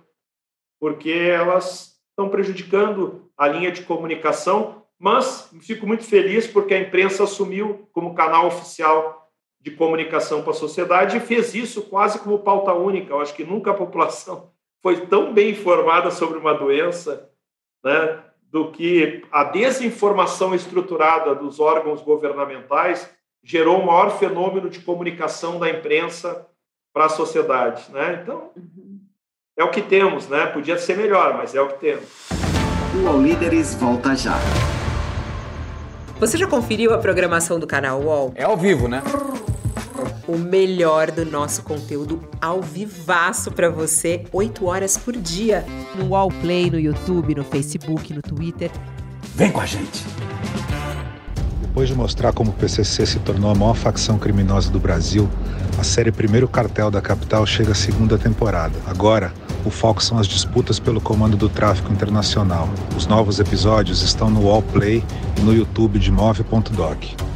[0.81, 7.25] porque elas estão prejudicando a linha de comunicação mas fico muito feliz porque a imprensa
[7.25, 12.75] assumiu como canal oficial de comunicação para a sociedade e fez isso quase como pauta
[12.75, 13.15] única.
[13.15, 14.51] Eu acho que nunca a população
[14.83, 17.31] foi tão bem informada sobre uma doença,
[17.83, 23.11] né, do que a desinformação estruturada dos órgãos governamentais
[23.43, 26.47] gerou o maior fenômeno de comunicação da imprensa
[26.93, 28.21] para a sociedade, né?
[28.23, 28.51] Então,
[29.61, 30.47] é o que temos, né?
[30.47, 32.05] Podia ser melhor, mas é o que temos.
[32.95, 34.39] O All Líderes volta já.
[36.19, 38.33] Você já conferiu a programação do canal UOL?
[38.35, 39.03] É ao vivo, né?
[40.27, 45.67] O melhor do nosso conteúdo ao vivaço para você, 8 horas por dia.
[45.95, 48.71] No UOL Play, no YouTube, no Facebook, no Twitter.
[49.35, 50.07] Vem com a gente!
[51.61, 55.29] Depois de mostrar como o PCC se tornou a maior facção criminosa do Brasil,
[55.79, 58.75] a série Primeiro Cartel da Capital chega à segunda temporada.
[58.87, 59.33] Agora,
[59.65, 62.69] o foco são as disputas pelo comando do tráfico internacional.
[62.97, 65.05] Os novos episódios estão no Wallplay
[65.37, 67.31] e no YouTube de Move.doc.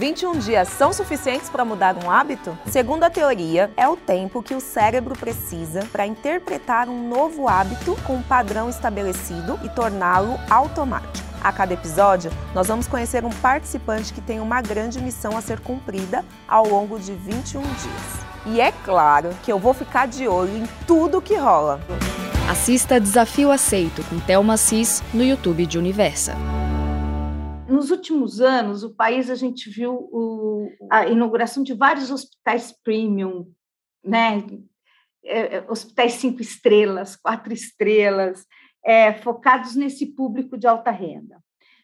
[0.00, 2.56] 21 dias são suficientes para mudar um hábito?
[2.66, 7.94] Segundo a teoria, é o tempo que o cérebro precisa para interpretar um novo hábito
[8.06, 11.28] com um padrão estabelecido e torná-lo automático.
[11.42, 15.60] A cada episódio, nós vamos conhecer um participante que tem uma grande missão a ser
[15.60, 18.29] cumprida ao longo de 21 dias.
[18.46, 21.78] E é claro que eu vou ficar de olho em tudo que rola.
[22.50, 26.34] Assista Desafio Aceito com Thelma Cis no YouTube de Universa.
[27.68, 33.46] Nos últimos anos, o país a gente viu o, a inauguração de vários hospitais premium,
[34.02, 34.42] né?
[35.22, 38.46] É, é hospitais cinco estrelas, quatro estrelas,
[38.82, 41.36] é, focados nesse público de alta renda.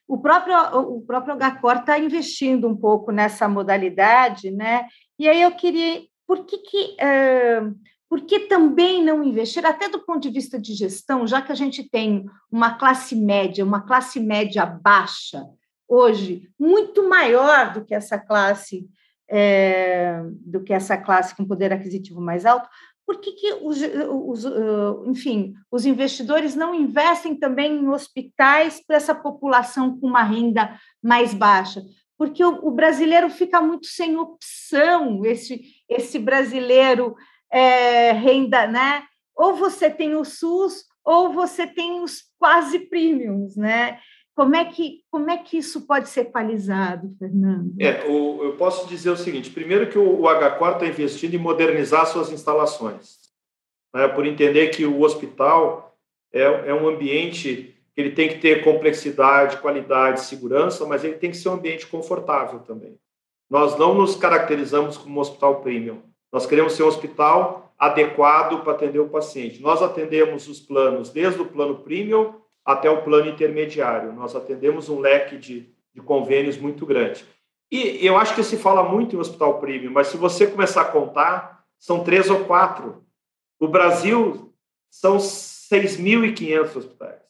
[0.08, 4.86] o próprio, o próprio HCOR está investindo um pouco nessa modalidade, né?
[5.18, 6.96] E aí eu queria, por que, que
[8.08, 11.56] por que também não investir, até do ponto de vista de gestão, já que a
[11.56, 15.44] gente tem uma classe média, uma classe média baixa,
[15.88, 18.88] hoje, muito maior do que essa classe,
[19.28, 22.68] é, do que essa classe com poder aquisitivo mais alto,
[23.04, 23.78] por que, que os,
[24.10, 24.44] os,
[25.06, 31.32] enfim, os investidores não investem também em hospitais para essa população com uma renda mais
[31.32, 31.82] baixa?
[32.18, 37.14] Porque o, o brasileiro fica muito sem opção, esse, esse brasileiro
[37.50, 39.04] é, renda, né?
[39.34, 44.00] Ou você tem o SUS ou você tem os quase premiums, né?
[44.34, 47.72] Como é que, como é que isso pode ser equalizado, Fernando?
[47.80, 51.38] É, o, eu posso dizer o seguinte: primeiro, que o, o H4 está investindo em
[51.38, 53.16] modernizar suas instalações,
[53.94, 55.96] né, por entender que o hospital
[56.32, 61.36] é, é um ambiente ele tem que ter complexidade, qualidade, segurança, mas ele tem que
[61.36, 62.98] ser um ambiente confortável também.
[63.48, 66.02] Nós não nos caracterizamos como um hospital premium.
[66.30, 69.62] Nós queremos ser um hospital adequado para atender o paciente.
[69.62, 74.12] Nós atendemos os planos, desde o plano premium até o plano intermediário.
[74.12, 77.24] Nós atendemos um leque de, de convênios muito grande.
[77.70, 80.86] E eu acho que se fala muito em hospital premium, mas se você começar a
[80.86, 83.04] contar, são três ou quatro.
[83.58, 84.52] O Brasil
[84.90, 87.25] são 6.500 hospitais.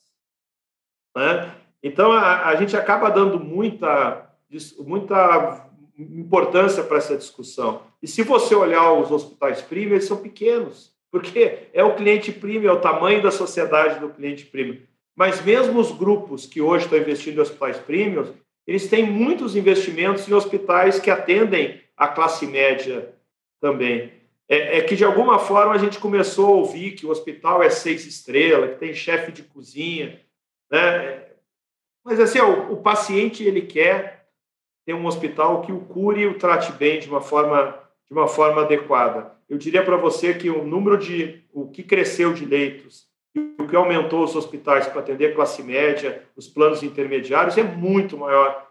[1.16, 1.50] Né?
[1.82, 4.30] Então, a, a gente acaba dando muita,
[4.78, 5.66] muita
[5.98, 7.80] importância para essa discussão.
[8.02, 12.68] E se você olhar os hospitais premium, eles são pequenos, porque é o cliente premium,
[12.68, 14.78] é o tamanho da sociedade do cliente premium.
[15.16, 18.34] Mas mesmo os grupos que hoje estão investindo em hospitais premium,
[18.66, 23.14] eles têm muitos investimentos em hospitais que atendem a classe média
[23.58, 24.12] também.
[24.48, 27.70] É, é, que, de alguma forma, a gente começou a ouvir que o hospital é
[27.70, 30.20] seis estrelas, que tem chefe de cozinha.
[30.70, 31.24] Né?
[32.04, 34.28] Mas, assim, o, paciente ele quer
[34.84, 38.28] ter um hospital que o cure e o trate bem de uma forma, de uma
[38.28, 39.34] forma adequada.
[39.48, 43.08] Eu diria para você que o número de o que cresceu de leitos
[43.58, 48.66] o que aumentou os hospitais para atender classe média, os planos intermediários, é muito maior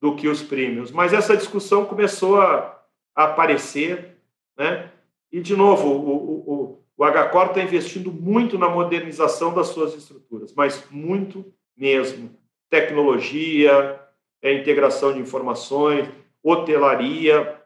[0.00, 0.90] do que os prêmios.
[0.90, 2.80] Mas essa discussão começou a,
[3.14, 4.18] a aparecer,
[4.56, 4.90] né?
[5.32, 10.54] E, de novo, o, o, o HCOR está investindo muito na modernização das suas estruturas,
[10.54, 12.30] mas muito mesmo.
[12.70, 14.00] Tecnologia,
[14.40, 16.08] é integração de informações,
[16.42, 17.60] hotelaria.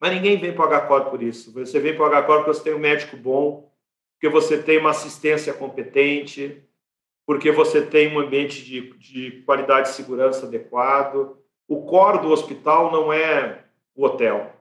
[0.00, 1.52] Mas ninguém vem para o HCOR por isso.
[1.52, 3.70] Você vem para o HCOR porque você tem um médico bom,
[4.14, 6.62] porque você tem uma assistência competente,
[7.26, 11.36] porque você tem um ambiente de, de qualidade e segurança adequado.
[11.68, 13.64] O core do hospital não é
[13.94, 14.52] o hotel.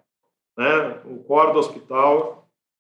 [0.57, 0.99] Né?
[1.05, 2.34] O core do hospital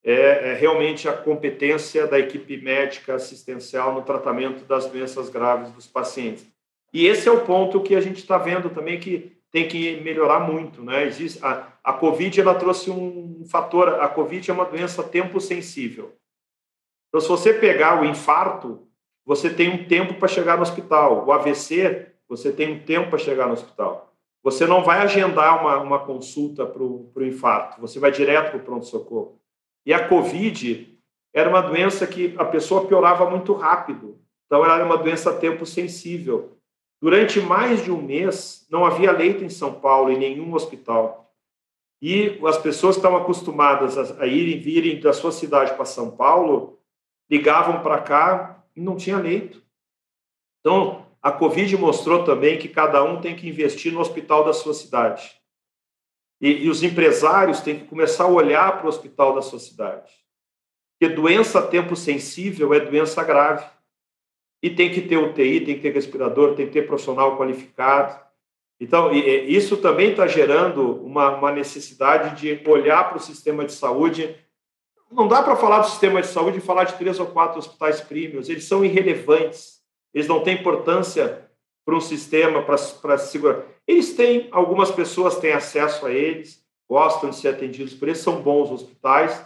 [0.05, 5.87] é, é, realmente a competência da equipe médica assistencial no tratamento das doenças graves dos
[5.87, 6.45] pacientes.
[6.93, 10.41] E esse é o ponto que a gente está vendo também que tem que melhorar
[10.41, 11.05] muito, né?
[11.05, 16.13] Existe a, a COVID ela trouxe um fator, a COVID é uma doença tempo sensível.
[17.07, 18.87] Então, se você pegar o infarto,
[19.25, 21.25] você tem um tempo para chegar no hospital.
[21.25, 24.13] O AVC, você tem um tempo para chegar no hospital.
[24.43, 28.63] Você não vai agendar uma, uma consulta para o infarto, você vai direto para o
[28.63, 29.39] pronto-socorro.
[29.85, 30.99] E a COVID
[31.33, 34.19] era uma doença que a pessoa piorava muito rápido.
[34.45, 36.57] Então, ela era uma doença tempo sensível.
[37.01, 41.33] Durante mais de um mês, não havia leito em São Paulo, em nenhum hospital.
[42.01, 46.79] E as pessoas que estavam acostumadas a irem, virem da sua cidade para São Paulo,
[47.29, 49.61] ligavam para cá e não tinha leito.
[50.59, 54.73] Então, a Covid mostrou também que cada um tem que investir no hospital da sua
[54.73, 55.35] cidade.
[56.41, 60.11] E, e os empresários têm que começar a olhar para o hospital da sua cidade.
[60.97, 63.65] Porque doença a tempo sensível é doença grave.
[64.61, 68.19] E tem que ter UTI, tem que ter respirador, tem que ter profissional qualificado.
[68.79, 74.35] Então, isso também está gerando uma, uma necessidade de olhar para o sistema de saúde.
[75.09, 78.01] Não dá para falar do sistema de saúde e falar de três ou quatro hospitais
[78.01, 79.81] premiums, eles são irrelevantes,
[80.13, 81.44] eles não têm importância
[81.85, 83.63] para um sistema, para segurar.
[83.87, 88.41] Eles têm, algumas pessoas têm acesso a eles, gostam de ser atendidos por eles, são
[88.41, 89.45] bons hospitais,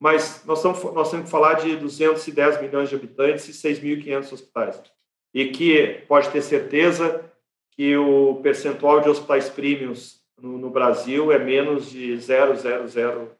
[0.00, 4.82] mas nós, estamos, nós temos que falar de 210 milhões de habitantes e 6.500 hospitais.
[5.32, 7.24] E que pode ter certeza
[7.70, 13.30] que o percentual de hospitais premiums no, no Brasil é menos de 0,00%.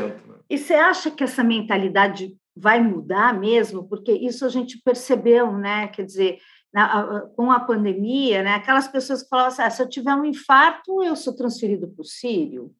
[0.00, 0.34] Né?
[0.50, 3.86] E você acha que essa mentalidade vai mudar mesmo?
[3.86, 5.88] Porque isso a gente percebeu, né?
[5.88, 6.38] Quer dizer,
[6.72, 8.54] na, com a pandemia, né?
[8.54, 12.02] Aquelas pessoas que falavam assim, ah, se eu tiver um infarto, eu sou transferido para
[12.02, 12.74] o Sírio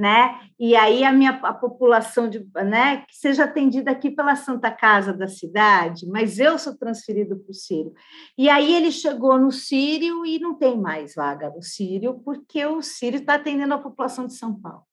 [0.00, 0.40] né?
[0.58, 5.12] E aí a minha a população de, né, que seja atendida aqui pela Santa Casa
[5.12, 7.92] da cidade, mas eu sou transferido para o Sírio.
[8.38, 12.80] E aí ele chegou no Sírio e não tem mais vaga no Sírio, porque o
[12.80, 14.84] Sírio está atendendo a população de São Paulo.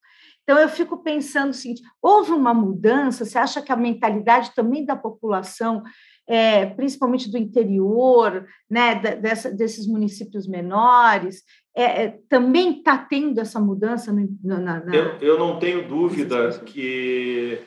[0.43, 3.23] Então eu fico pensando o seguinte: houve uma mudança?
[3.23, 5.83] Você acha que a mentalidade também da população
[6.27, 13.59] é, principalmente do interior, né, dessa, desses municípios menores, é, é, também está tendo essa
[13.59, 14.11] mudança?
[14.11, 14.93] No, na, na...
[14.93, 17.59] Eu, eu, não tenho dúvida que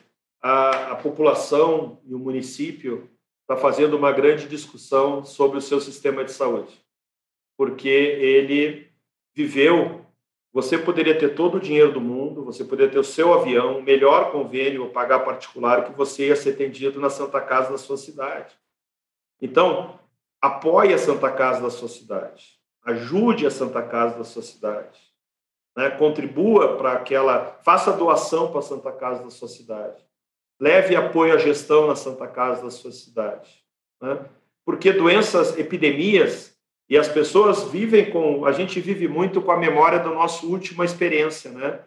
[0.42, 3.08] a, a população e o município
[3.42, 6.72] está fazendo uma grande discussão sobre o seu sistema de saúde,
[7.56, 8.88] porque ele
[9.34, 10.04] viveu.
[10.52, 12.19] Você poderia ter todo o dinheiro do mundo,
[12.52, 16.50] você poderia ter o seu avião, melhor convênio, ou pagar particular, que você ia ser
[16.50, 18.54] atendido na Santa Casa da sua cidade.
[19.40, 19.98] Então,
[20.40, 24.98] apoie a Santa Casa da sua cidade ajude a Santa Casa da sua cidade,
[25.76, 25.90] né?
[25.90, 30.02] contribua para aquela, faça doação para a Santa Casa da sua cidade,
[30.58, 33.50] leve apoio à gestão na Santa Casa da sua cidade,
[34.00, 34.24] né?
[34.64, 36.56] porque doenças, epidemias
[36.88, 40.84] e as pessoas vivem com, a gente vive muito com a memória da nossa última
[40.84, 41.84] experiência, né?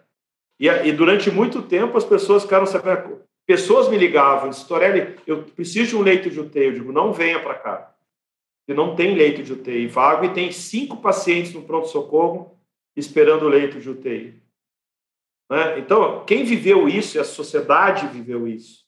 [0.60, 5.90] E, e durante muito tempo as pessoas ficaram sabendo, pessoas me ligavam, Storelli, eu preciso
[5.90, 7.94] de um leito de UTI, eu digo, não venha para cá
[8.66, 12.58] que não tem leito de UTI vago e tem cinco pacientes no pronto-socorro
[12.96, 14.42] esperando o leito de UTI.
[15.50, 15.80] Né?
[15.80, 18.86] Então, quem viveu isso, e a sociedade viveu isso,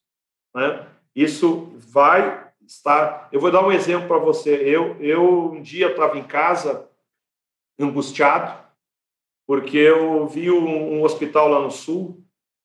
[0.53, 0.87] né?
[1.15, 3.27] isso vai estar.
[3.31, 4.55] Eu vou dar um exemplo para você.
[4.55, 6.89] Eu, eu um dia estava em casa,
[7.79, 8.64] angustiado,
[9.45, 12.21] porque eu vi um, um hospital lá no sul,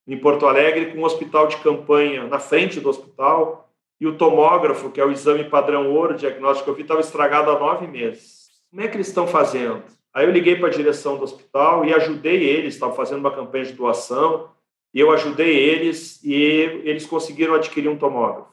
[0.07, 3.71] em Porto Alegre, com um hospital de campanha na frente do hospital,
[4.01, 7.51] e o tomógrafo, que é o exame padrão ouro diagnóstico que eu vi, estava estragado
[7.51, 8.49] há nove meses.
[8.71, 9.83] Como é que eles estão fazendo?
[10.13, 13.65] Aí eu liguei para a direção do hospital e ajudei eles, estavam fazendo uma campanha
[13.65, 14.51] de doação,
[14.93, 18.51] e eu ajudei eles e eles conseguiram adquirir um tomógrafo.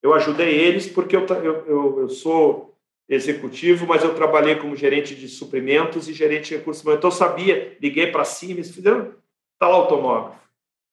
[0.00, 2.77] Eu ajudei eles porque eu, eu, eu sou
[3.08, 6.98] executivo, mas eu trabalhei como gerente de suprimentos e gerente de recursos humanos.
[6.98, 9.14] Então eu sabia, liguei para cima, eles fizeram,
[9.54, 10.38] está lá o tomógrafo.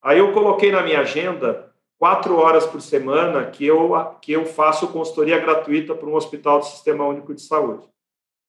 [0.02, 3.92] Aí eu coloquei na minha agenda quatro horas por semana que eu,
[4.22, 7.88] que eu faço consultoria gratuita para um hospital do Sistema Único de Saúde.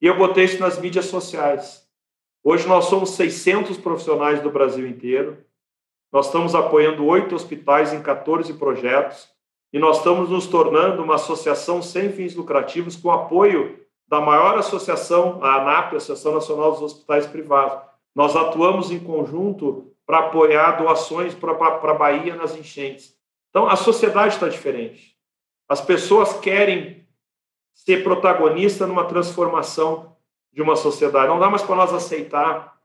[0.01, 1.87] E eu botei isso nas mídias sociais.
[2.45, 5.39] Hoje nós somos 600 profissionais do Brasil inteiro.
[6.13, 9.29] Nós estamos apoiando oito hospitais em 14 projetos
[9.73, 15.43] e nós estamos nos tornando uma associação sem fins lucrativos com apoio da maior associação,
[15.43, 17.79] a ANAP, Associação Nacional dos Hospitais Privados.
[18.15, 23.17] Nós atuamos em conjunto para apoiar doações para a Bahia nas enchentes.
[23.51, 25.17] Então, a sociedade está diferente.
[25.69, 27.07] As pessoas querem
[27.75, 30.17] ser protagonista numa transformação
[30.53, 31.29] de uma sociedade.
[31.29, 32.79] Não dá mais para nós aceitar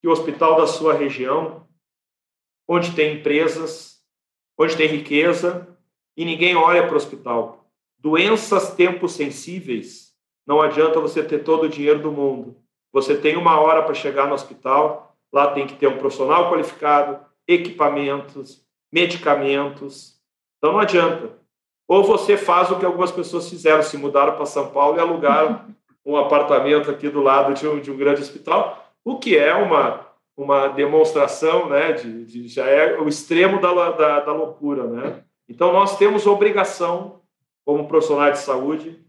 [0.00, 1.66] que o hospital da sua região,
[2.66, 4.00] onde tem empresas,
[4.56, 5.76] onde tem riqueza,
[6.18, 7.64] e ninguém olha para o hospital.
[7.96, 10.12] Doenças tempos sensíveis,
[10.44, 12.56] não adianta você ter todo o dinheiro do mundo.
[12.92, 17.20] Você tem uma hora para chegar no hospital, lá tem que ter um profissional qualificado,
[17.46, 20.20] equipamentos, medicamentos,
[20.56, 21.38] então não adianta.
[21.86, 25.66] Ou você faz o que algumas pessoas fizeram, se mudaram para São Paulo e alugaram
[26.04, 30.04] um apartamento aqui do lado de um, de um grande hospital, o que é uma,
[30.36, 35.24] uma demonstração, né, de, de já é o extremo da, da, da loucura, né?
[35.48, 37.22] Então nós temos obrigação,
[37.64, 39.04] como profissionais de saúde,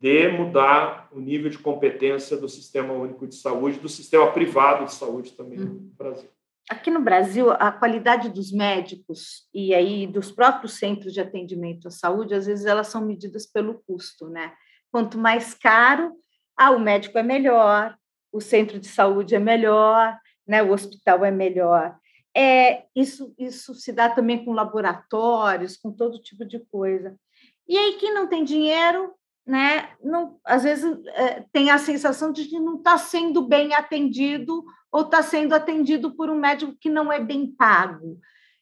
[0.00, 4.92] de mudar o nível de competência do Sistema Único de Saúde, do sistema privado de
[4.92, 5.92] saúde também no uhum.
[5.96, 6.28] Brasil
[6.68, 11.90] aqui no Brasil, a qualidade dos médicos e aí dos próprios centros de atendimento à
[11.90, 14.52] saúde, às vezes elas são medidas pelo custo, né?
[14.90, 16.12] Quanto mais caro,
[16.56, 17.96] ah, o médico é melhor,
[18.32, 20.62] o centro de saúde é melhor, né?
[20.62, 21.96] O hospital é melhor.
[22.38, 27.18] É, isso, isso se dá também com laboratórios, com todo tipo de coisa.
[27.66, 29.14] E aí, quem não tem dinheiro,
[29.46, 30.84] né, não, às vezes
[31.14, 34.62] é, tem a sensação de que não está sendo bem atendido
[34.92, 38.18] ou está sendo atendido por um médico que não é bem pago.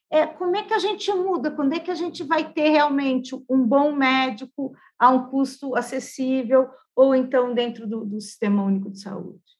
[0.09, 1.51] É, como é que a gente muda?
[1.51, 6.69] Quando é que a gente vai ter realmente um bom médico a um custo acessível
[6.95, 9.54] ou então dentro do, do Sistema Único de Saúde?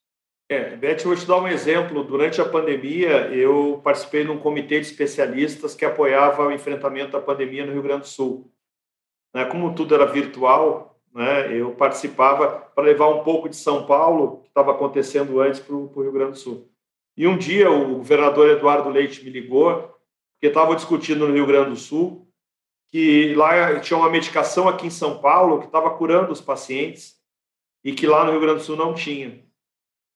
[0.47, 2.03] É, Beth, eu vou te dar um exemplo.
[2.03, 7.21] Durante a pandemia, eu participei de um comitê de especialistas que apoiava o enfrentamento da
[7.21, 8.51] pandemia no Rio Grande do Sul.
[9.33, 14.41] Né, como tudo era virtual, né, eu participava para levar um pouco de São Paulo,
[14.41, 16.69] que estava acontecendo antes, para o Rio Grande do Sul.
[17.17, 19.81] E um dia o governador Eduardo Leite me ligou,
[20.33, 22.29] porque estava discutindo no Rio Grande do Sul,
[22.89, 27.15] que lá tinha uma medicação aqui em São Paulo que estava curando os pacientes
[27.83, 29.43] e que lá no Rio Grande do Sul não tinha.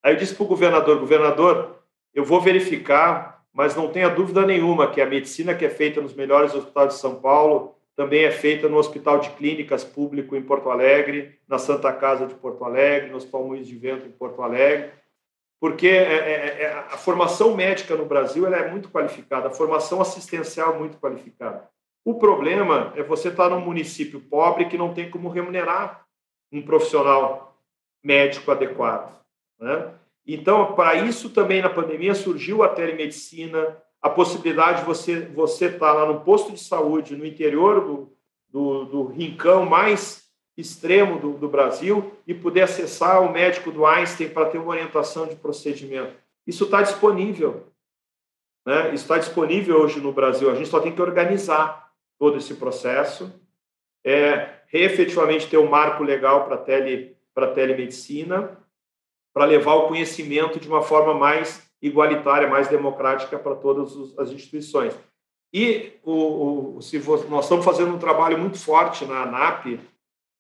[0.04, 1.80] Aí eu disse para o governador, governador,
[2.14, 6.14] eu vou verificar, mas não tenha dúvida nenhuma que a medicina que é feita nos
[6.14, 10.70] melhores hospitais de São Paulo também é feita no Hospital de Clínicas Público em Porto
[10.70, 14.92] Alegre, na Santa Casa de Porto Alegre, no Hospital Moinhos de Vento em Porto Alegre,
[15.60, 20.00] porque é, é, é, a formação médica no Brasil ela é muito qualificada, a formação
[20.00, 21.70] assistencial é muito qualificada.
[22.06, 26.06] O problema é você estar num município pobre que não tem como remunerar
[26.54, 27.58] um profissional
[28.02, 29.19] médico adequado.
[29.60, 29.94] Né?
[30.26, 35.92] Então, para isso também na pandemia surgiu a telemedicina, a possibilidade de você você estar
[35.92, 38.14] lá no posto de saúde no interior do,
[38.48, 44.30] do, do rincão mais extremo do, do, Brasil e poder acessar o médico do Einstein
[44.30, 46.14] para ter uma orientação de procedimento.
[46.46, 47.68] Isso está disponível.
[48.66, 48.94] Né?
[48.94, 50.50] Isso está disponível hoje no Brasil.
[50.52, 53.34] A gente só tem que organizar todo esse processo,
[54.06, 58.58] é, efetivamente ter um marco legal para tele, a telemedicina,
[59.40, 64.94] para levar o conhecimento de uma forma mais igualitária, mais democrática para todas as instituições.
[65.54, 69.80] E o, o, se nós estamos fazendo um trabalho muito forte na ANAP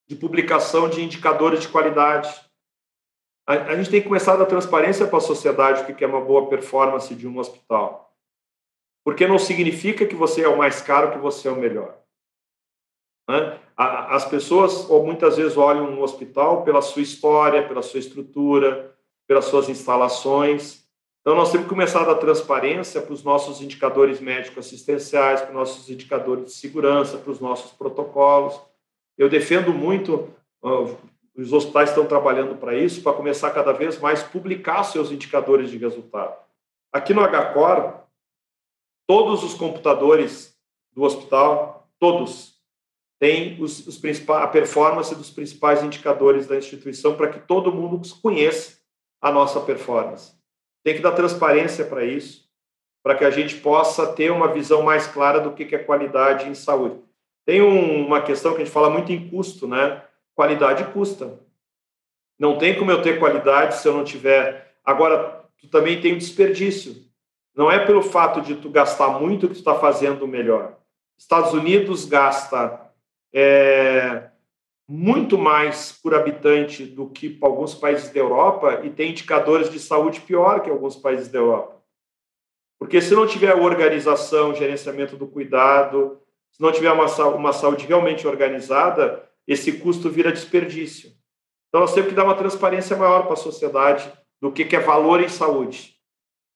[0.05, 2.29] de publicação de indicadores de qualidade.
[3.47, 6.19] A, a gente tem que começar a transparência para a sociedade o que é uma
[6.19, 8.13] boa performance de um hospital.
[9.05, 11.98] Porque não significa que você é o mais caro, que você é o melhor.
[13.29, 13.59] Né?
[13.77, 18.95] As pessoas, ou muitas vezes, olham um hospital pela sua história, pela sua estrutura,
[19.27, 20.83] pelas suas instalações.
[21.21, 25.51] Então, nós temos que começar a dar transparência para os nossos indicadores médicos assistenciais, para
[25.51, 28.59] os nossos indicadores de segurança, para os nossos protocolos.
[29.15, 30.27] Eu defendo muito,
[31.35, 35.77] os hospitais estão trabalhando para isso, para começar cada vez mais publicar seus indicadores de
[35.77, 36.35] resultado.
[36.91, 37.93] Aqui no HCOR,
[39.05, 40.57] todos os computadores
[40.91, 42.58] do hospital, todos,
[43.19, 48.01] tem os, os principais, a performance dos principais indicadores da instituição para que todo mundo
[48.21, 48.79] conheça
[49.21, 50.33] a nossa performance.
[50.83, 52.49] Tem que dar transparência para isso,
[53.03, 56.55] para que a gente possa ter uma visão mais clara do que é qualidade em
[56.55, 57.01] saúde.
[57.45, 60.01] Tem um, uma questão que a gente fala muito em custo, né?
[60.33, 61.39] Qualidade custa.
[62.39, 64.75] Não tem como eu ter qualidade se eu não tiver.
[64.85, 66.95] Agora, tu também tem um desperdício.
[67.53, 70.77] Não é pelo fato de tu gastar muito que tu está fazendo melhor.
[71.17, 72.88] Estados Unidos gasta
[73.33, 74.29] é,
[74.87, 80.21] muito mais por habitante do que alguns países da Europa e tem indicadores de saúde
[80.21, 81.79] pior que alguns países da Europa.
[82.79, 86.19] Porque se não tiver organização, gerenciamento do cuidado,
[86.51, 91.11] se não tiver uma, uma saúde realmente organizada, esse custo vira desperdício.
[91.67, 94.11] Então, nós temos que dar uma transparência maior para a sociedade
[94.41, 95.95] do que, que é valor em saúde,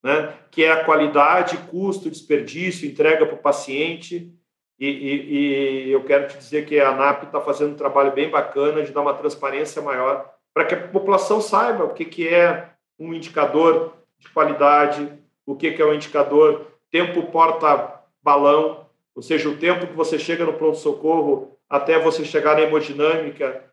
[0.04, 0.34] né?
[0.50, 4.34] que é a qualidade, custo, desperdício, entrega para o paciente
[4.80, 8.30] e, e, e, eu quero te dizer que a ANAP está fazendo um trabalho bem
[8.30, 12.70] bacana de dar uma transparência maior para que a população saiba o que, que é
[13.00, 15.12] um indicador de qualidade,
[15.46, 20.46] o que, que é um indicador tempo porta-balão, ou seja, o tempo que você chega
[20.46, 23.64] no pronto-socorro até você chegar na hemodinâmica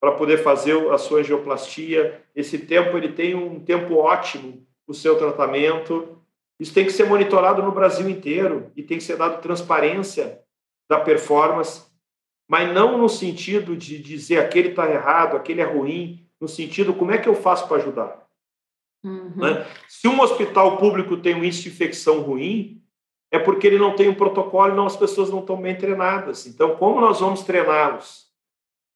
[0.00, 2.22] para poder fazer a sua angioplastia.
[2.34, 6.18] Esse tempo ele tem um tempo ótimo o seu tratamento.
[6.58, 10.40] Isso tem que ser monitorado no Brasil inteiro e tem que ser dado transparência
[10.90, 11.84] da performance,
[12.48, 17.12] mas não no sentido de dizer aquele está errado, aquele é ruim, no sentido como
[17.12, 18.26] é que eu faço para ajudar.
[19.04, 19.32] Uhum.
[19.36, 19.64] Né?
[19.88, 22.82] Se um hospital público tem um índice de infecção ruim,
[23.30, 26.44] é porque ele não tem um protocolo e não, as pessoas não estão bem treinadas.
[26.44, 28.28] Então, como nós vamos treiná-los?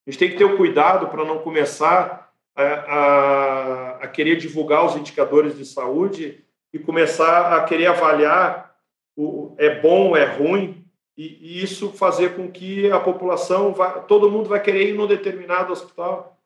[0.04, 4.84] A gente tem que ter o cuidado para não começar a, a, a, querer divulgar
[4.84, 8.74] os indicadores de saúde e começar a querer avaliar
[9.16, 10.83] o é bom, é ruim,
[11.16, 15.72] e, isso fazer com que a população, vai, todo mundo vai querer ir num determinado
[15.72, 16.40] hospital.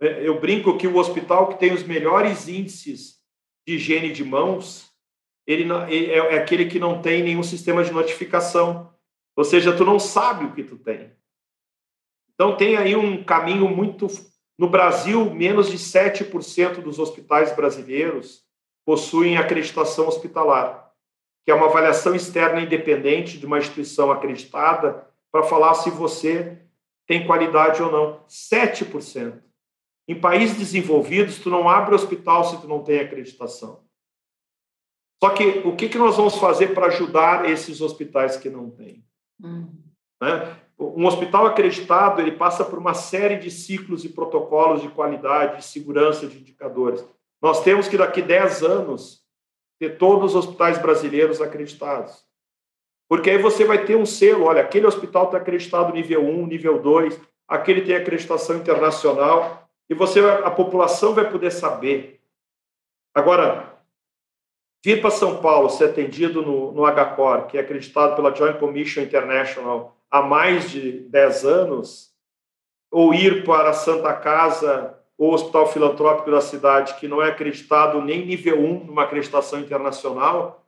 [0.00, 3.20] É, eu brinco que o hospital que tem os melhores índices
[3.66, 4.90] de higiene de mãos,
[5.46, 8.92] ele é, é aquele que não tem nenhum sistema de notificação.
[9.36, 11.12] Ou seja, tu não sabe o que tu tem.
[12.34, 14.06] Então tem aí um caminho muito
[14.58, 18.44] no Brasil, menos de 7% dos hospitais brasileiros
[18.84, 20.89] possuem acreditação hospitalar
[21.44, 26.58] que é uma avaliação externa independente de uma instituição acreditada para falar se você
[27.06, 28.24] tem qualidade ou não.
[28.28, 29.40] 7%.
[30.08, 33.84] Em países desenvolvidos, tu não abre hospital se tu não tem acreditação.
[35.22, 39.04] Só que o que, que nós vamos fazer para ajudar esses hospitais que não têm?
[39.42, 39.68] Hum.
[40.20, 40.56] Né?
[40.78, 45.64] Um hospital acreditado, ele passa por uma série de ciclos e protocolos de qualidade, de
[45.64, 47.06] segurança, de indicadores.
[47.40, 49.19] Nós temos que, daqui 10 anos,
[49.80, 52.22] ter todos os hospitais brasileiros acreditados.
[53.08, 56.80] Porque aí você vai ter um selo, olha, aquele hospital está acreditado nível 1, nível
[56.80, 57.18] 2,
[57.48, 62.20] aquele tem acreditação internacional, e você a população vai poder saber.
[63.12, 63.74] Agora,
[64.84, 69.02] vir para São Paulo ser atendido no, no HCOR, que é acreditado pela Joint Commission
[69.02, 72.14] International há mais de 10 anos,
[72.92, 78.00] ou ir para a Santa Casa ou Hospital Filantrópico da cidade, que não é acreditado
[78.00, 80.64] nem nível 1 numa acreditação internacional,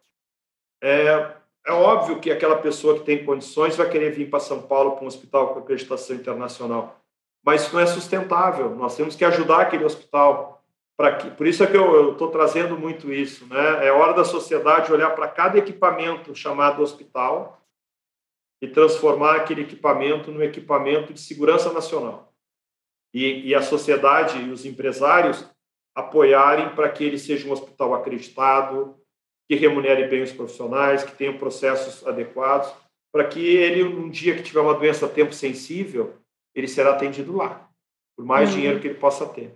[0.79, 1.27] é,
[1.67, 5.05] é óbvio que aquela pessoa que tem condições vai querer vir para São Paulo para
[5.05, 7.01] um hospital com acreditação internacional.
[7.43, 8.77] Mas isso não é sustentável.
[8.77, 10.63] Nós temos que ajudar aquele hospital.
[10.99, 13.47] Para que, por isso é que eu estou trazendo muito isso.
[13.47, 13.87] Né?
[13.87, 17.59] É hora da sociedade olhar para cada equipamento chamado hospital
[18.61, 22.32] e transformar aquele equipamento num equipamento de segurança nacional.
[23.13, 25.47] E, e a sociedade e os empresários
[25.95, 28.97] apoiarem para que ele seja um hospital acreditado,
[29.49, 32.73] que remunere bem os profissionais, que tenha processos adequados,
[33.13, 36.15] para que ele, um dia que tiver uma doença tempo sensível,
[36.55, 37.69] ele será atendido lá,
[38.17, 38.57] por mais uhum.
[38.57, 39.55] dinheiro que ele possa ter.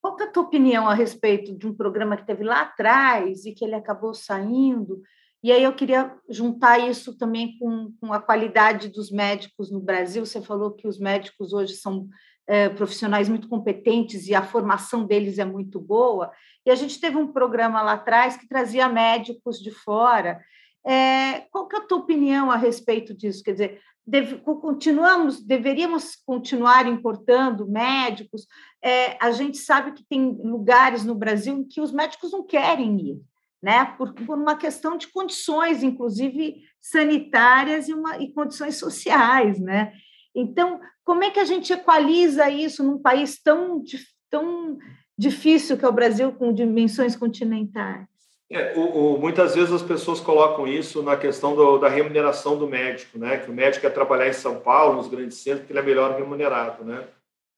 [0.00, 3.52] Qual é a tua opinião a respeito de um programa que teve lá atrás e
[3.52, 5.02] que ele acabou saindo?
[5.42, 10.24] E aí eu queria juntar isso também com, com a qualidade dos médicos no Brasil.
[10.26, 12.08] Você falou que os médicos hoje são
[12.48, 16.32] é, profissionais muito competentes e a formação deles é muito boa.
[16.64, 20.40] E a gente teve um programa lá atrás que trazia médicos de fora.
[20.84, 23.44] É, qual que é a tua opinião a respeito disso?
[23.44, 28.46] Quer dizer, deve, continuamos, deveríamos continuar importando médicos.
[28.82, 32.98] É, a gente sabe que tem lugares no Brasil em que os médicos não querem
[32.98, 33.20] ir,
[33.62, 33.84] né?
[33.98, 39.92] Por, por uma questão de condições, inclusive sanitárias e, uma, e condições sociais, né?
[40.34, 43.82] Então, como é que a gente equaliza isso num país tão,
[44.30, 44.78] tão
[45.16, 48.06] difícil que é o Brasil, com dimensões continentais?
[48.50, 52.66] É, o, o, muitas vezes as pessoas colocam isso na questão do, da remuneração do
[52.66, 53.36] médico, né?
[53.38, 56.16] Que o médico quer trabalhar em São Paulo, nos grandes centros, porque ele é melhor
[56.16, 57.06] remunerado, né?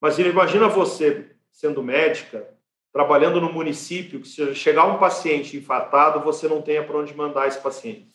[0.01, 2.49] Mas imagina você sendo médica,
[2.93, 7.47] trabalhando no município, que se chegar um paciente infartado, você não tenha para onde mandar
[7.47, 8.09] esse paciente.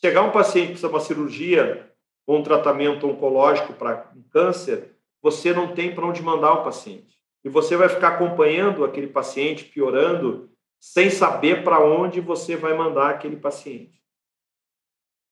[0.00, 1.92] Chegar um paciente que precisa de uma cirurgia
[2.36, 7.16] um tratamento oncológico para um câncer, você não tem para onde mandar o paciente.
[7.44, 10.50] E você vai ficar acompanhando aquele paciente piorando
[10.80, 13.98] sem saber para onde você vai mandar aquele paciente.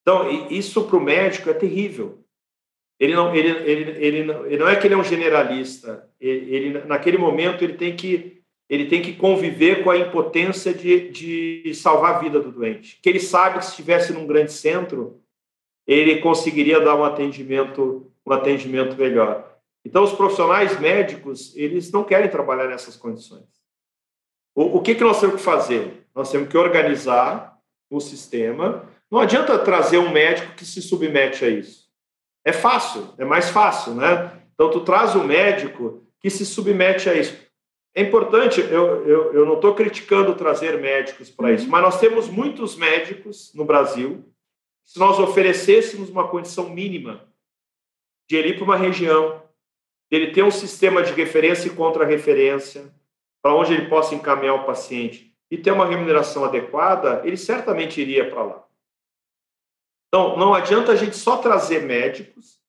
[0.03, 2.25] Então, isso para o médico é terrível.
[2.99, 6.09] Ele não, ele, ele, ele, não, ele não é que ele é um generalista.
[6.21, 11.11] Ele, ele, naquele momento, ele tem que, ele tem que conviver com a impotência de,
[11.11, 12.99] de salvar a vida do doente.
[13.03, 15.21] Que ele sabe que se estivesse num grande centro,
[15.87, 19.57] ele conseguiria dar um atendimento, um atendimento melhor.
[19.85, 23.45] Então, os profissionais médicos, eles não querem trabalhar nessas condições.
[24.55, 26.07] O, o que, que nós temos que fazer?
[26.15, 27.57] Nós temos que organizar
[27.89, 28.89] o sistema.
[29.11, 31.87] Não adianta trazer um médico que se submete a isso.
[32.45, 34.33] É fácil, é mais fácil, né?
[34.55, 37.37] Então, tu traz um médico que se submete a isso.
[37.95, 42.29] É importante, eu, eu, eu não estou criticando trazer médicos para isso, mas nós temos
[42.29, 44.25] muitos médicos no Brasil.
[44.87, 47.29] Se nós oferecêssemos uma condição mínima
[48.31, 49.43] de ele ir para uma região,
[50.11, 52.95] de ele ter um sistema de referência e contra-referência,
[53.43, 58.31] para onde ele possa encaminhar o paciente e ter uma remuneração adequada, ele certamente iria
[58.31, 58.67] para lá.
[60.09, 62.61] Então, não adianta a gente só trazer médicos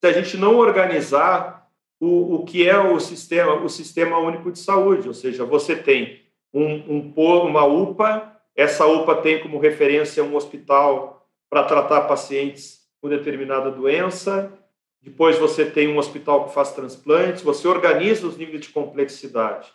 [0.00, 1.68] se a gente não organizar
[2.00, 6.22] o, o que é o sistema, o sistema único de saúde, ou seja, você tem
[6.54, 11.17] um, um, uma UPA, essa UPA tem como referência um hospital
[11.50, 14.52] para tratar pacientes com determinada doença,
[15.00, 19.72] depois você tem um hospital que faz transplantes, você organiza os níveis de complexidade.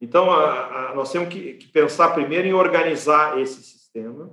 [0.00, 4.30] Então, a, a, nós temos que, que, pensar primeiro em organizar esse sistema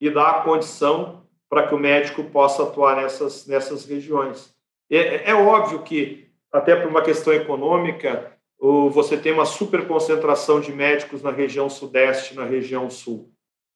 [0.00, 4.54] e dar a condição para que o médico possa atuar nessas, nessas regiões.
[4.88, 10.72] É, é óbvio que, até por uma questão econômica, o, você tem uma superconcentração de
[10.72, 13.29] médicos na região sudeste, na região sul.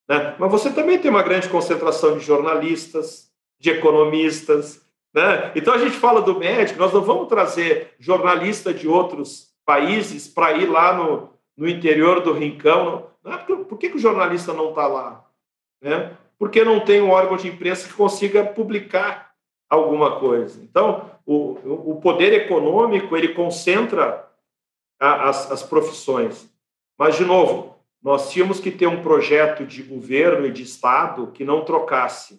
[0.08, 0.34] Né?
[0.38, 4.84] Mas você também tem uma grande concentração de jornalistas, de economistas.
[5.14, 5.52] Né?
[5.54, 10.52] Então, a gente fala do médico, nós não vamos trazer jornalista de outros países para
[10.52, 13.06] ir lá no, no interior do Rincão.
[13.22, 15.24] Não é por que, que o jornalista não está lá?
[15.82, 16.16] Né?
[16.38, 19.32] Porque não tem um órgão de imprensa que consiga publicar
[19.70, 20.60] alguma coisa.
[20.62, 24.28] Então, o, o poder econômico ele concentra
[25.00, 26.52] a, as, as profissões.
[26.98, 27.73] Mas, de novo,
[28.04, 32.38] nós tínhamos que ter um projeto de governo e de Estado que não trocasse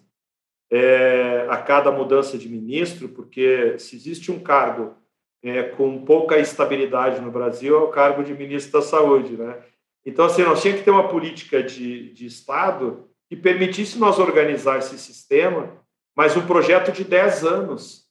[0.70, 4.94] é, a cada mudança de ministro, porque se existe um cargo
[5.42, 9.60] é, com pouca estabilidade no Brasil é o cargo de ministro da Saúde, né?
[10.04, 14.78] Então, assim, nós tínhamos que ter uma política de, de Estado que permitisse nós organizar
[14.78, 15.84] esse sistema,
[16.16, 18.06] mas um projeto de 10 anos,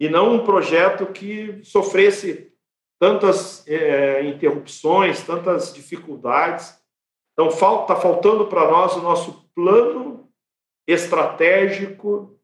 [0.00, 2.50] e não um projeto que sofresse
[2.98, 6.76] tantas é, interrupções, tantas dificuldades.
[7.32, 10.28] Então, está faltando para nós o nosso plano
[10.86, 12.38] estratégico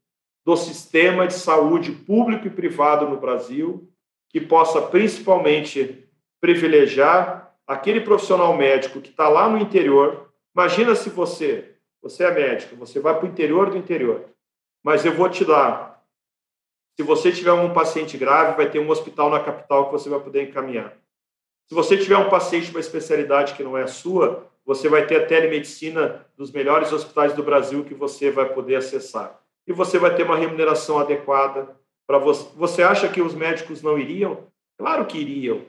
[0.45, 3.89] do sistema de saúde público e privado no Brasil,
[4.29, 6.07] que possa principalmente
[6.39, 10.29] privilegiar aquele profissional médico que está lá no interior.
[10.55, 14.25] Imagina se você, você é médico, você vai para o interior do interior,
[14.83, 15.94] mas eu vou te dar.
[16.97, 20.19] Se você tiver um paciente grave, vai ter um hospital na capital que você vai
[20.19, 20.93] poder encaminhar.
[21.67, 25.05] Se você tiver um paciente com uma especialidade que não é a sua, você vai
[25.05, 29.39] ter a telemedicina dos melhores hospitais do Brasil que você vai poder acessar.
[29.67, 31.75] E você vai ter uma remuneração adequada
[32.07, 32.47] para você.
[32.55, 34.47] Você acha que os médicos não iriam?
[34.77, 35.61] Claro que iriam.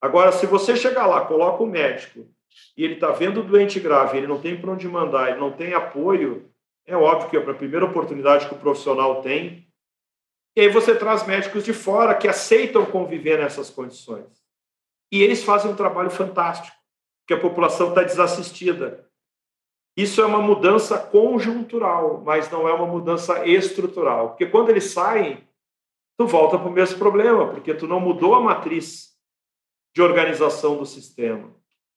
[0.00, 2.26] Agora, se você chegar lá, coloca o médico
[2.76, 5.50] e ele está vendo o doente grave, ele não tem para onde mandar, ele não
[5.50, 6.50] tem apoio,
[6.86, 9.66] é óbvio que é a primeira oportunidade que o profissional tem.
[10.56, 14.26] E aí você traz médicos de fora que aceitam conviver nessas condições.
[15.10, 16.76] E eles fazem um trabalho fantástico,
[17.20, 19.08] porque a população está desassistida.
[19.96, 24.30] Isso é uma mudança conjuntural, mas não é uma mudança estrutural.
[24.30, 25.46] Porque quando eles saem,
[26.18, 29.14] tu volta para o mesmo problema, porque tu não mudou a matriz
[29.94, 31.54] de organização do sistema.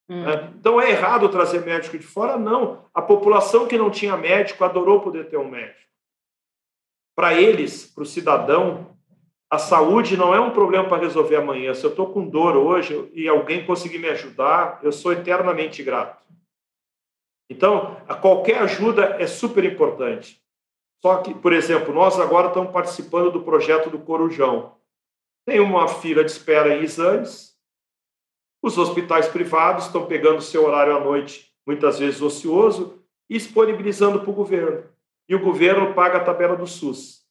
[0.08, 0.22] Hum.
[0.24, 0.52] Né?
[0.56, 2.38] Então é errado trazer médico de fora?
[2.38, 2.84] Não.
[2.94, 5.87] A população que não tinha médico adorou poder ter um médico.
[7.18, 8.96] Para eles, para o cidadão,
[9.50, 11.74] a saúde não é um problema para resolver amanhã.
[11.74, 16.24] Se eu estou com dor hoje e alguém conseguir me ajudar, eu sou eternamente grato.
[17.50, 20.40] Então, qualquer ajuda é super importante.
[21.02, 24.76] Só que, por exemplo, nós agora estamos participando do projeto do Corujão.
[25.44, 27.58] Tem uma fila de espera em exames.
[28.62, 34.30] Os hospitais privados estão pegando seu horário à noite, muitas vezes ocioso, e disponibilizando para
[34.30, 34.97] o governo.
[35.28, 37.22] E o governo paga a tabela do SUS.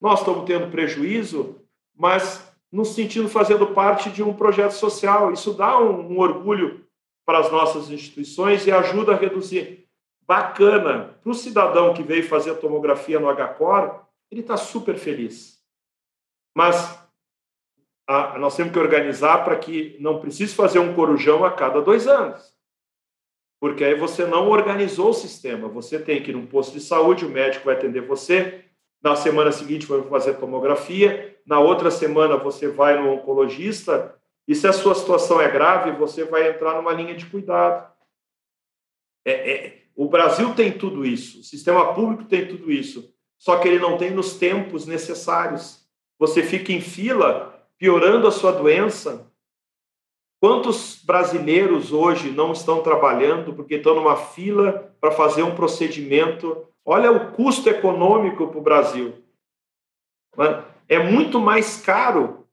[0.00, 1.60] Nós estamos tendo prejuízo,
[1.96, 5.32] mas nos sentindo fazendo parte de um projeto social.
[5.32, 6.86] Isso dá um, um orgulho
[7.24, 9.86] para as nossas instituições e ajuda a reduzir.
[10.22, 11.18] Bacana.
[11.22, 15.58] Para o cidadão que veio fazer tomografia no HCOR, ele está super feliz.
[16.54, 16.98] Mas
[18.06, 22.06] a, nós temos que organizar para que não precise fazer um corujão a cada dois
[22.06, 22.54] anos.
[23.60, 25.68] Porque aí você não organizou o sistema.
[25.68, 28.64] Você tem que ir num posto de saúde, o médico vai atender você,
[29.02, 34.14] na semana seguinte vai fazer tomografia, na outra semana você vai no oncologista,
[34.46, 37.92] e se a sua situação é grave, você vai entrar numa linha de cuidado.
[39.24, 43.68] É, é, o Brasil tem tudo isso, o sistema público tem tudo isso, só que
[43.68, 45.86] ele não tem nos tempos necessários.
[46.18, 49.27] Você fica em fila, piorando a sua doença.
[50.40, 57.12] Quantos brasileiros hoje não estão trabalhando porque estão numa fila para fazer um procedimento Olha
[57.12, 59.22] o custo econômico para o Brasil.
[60.88, 62.46] É muito mais caro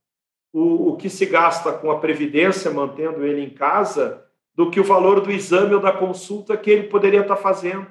[0.52, 4.84] o, o que se gasta com a Previdência, mantendo ele em casa, do que o
[4.84, 7.88] valor do exame ou da consulta que ele poderia estar fazendo.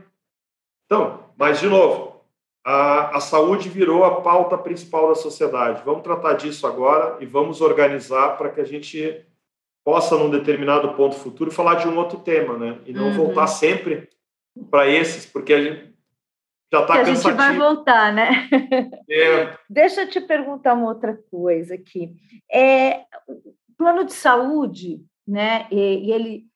[0.84, 2.20] Então, mas, de novo,
[2.62, 5.82] a, a saúde virou a pauta principal da sociedade.
[5.82, 9.24] Vamos tratar disso agora e vamos organizar para que a gente
[9.84, 12.78] possa, num determinado ponto futuro, falar de um outro tema, né?
[12.86, 13.14] E não uhum.
[13.14, 14.08] voltar sempre
[14.70, 15.94] para esses, porque a gente,
[16.72, 17.28] já está cansativo.
[17.28, 18.48] A gente vai voltar, né?
[19.08, 19.58] É.
[19.68, 22.14] Deixa eu te perguntar uma outra coisa aqui.
[22.50, 25.66] É, o plano de saúde, né?
[25.70, 26.46] E, e ele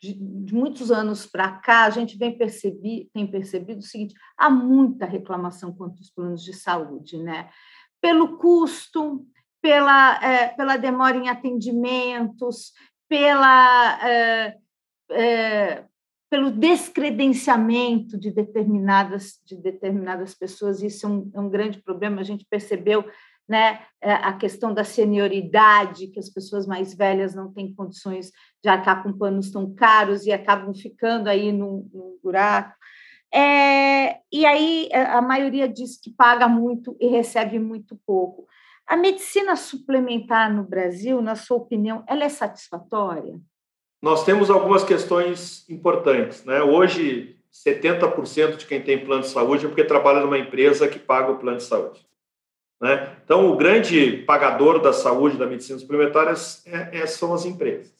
[0.00, 4.50] de, de, muitos anos para cá, a gente vem percebi, tem percebido o seguinte: há
[4.50, 7.48] muita reclamação contra os planos de saúde, né?
[8.00, 9.24] Pelo custo,
[9.62, 12.72] pela, é, pela demora em atendimentos,
[13.08, 14.56] pela é,
[15.10, 15.84] é,
[16.28, 22.20] pelo descredenciamento de determinadas, de determinadas pessoas, isso é um, é um grande problema.
[22.22, 23.04] A gente percebeu
[23.46, 28.32] né, a questão da senioridade, que as pessoas mais velhas não têm condições
[28.62, 32.74] de arcar com panos tão caros e acabam ficando aí num, num buraco.
[33.34, 38.46] É, e aí a maioria diz que paga muito e recebe muito pouco.
[38.92, 43.40] A medicina suplementar no Brasil, na sua opinião, ela é satisfatória?
[44.02, 46.44] nós temos algumas questões importantes.
[46.44, 46.60] Né?
[46.60, 51.30] Hoje, 70% de quem tem plano de saúde é porque trabalha numa empresa que paga
[51.30, 52.04] o plano de saúde.
[52.80, 53.16] Né?
[53.24, 56.34] Então, o grande pagador da saúde, da medicina suplementar,
[56.66, 57.94] é, é, são as empresas.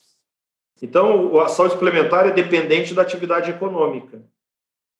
[0.82, 4.20] Então, a saúde suplementar é dependente da atividade econômica.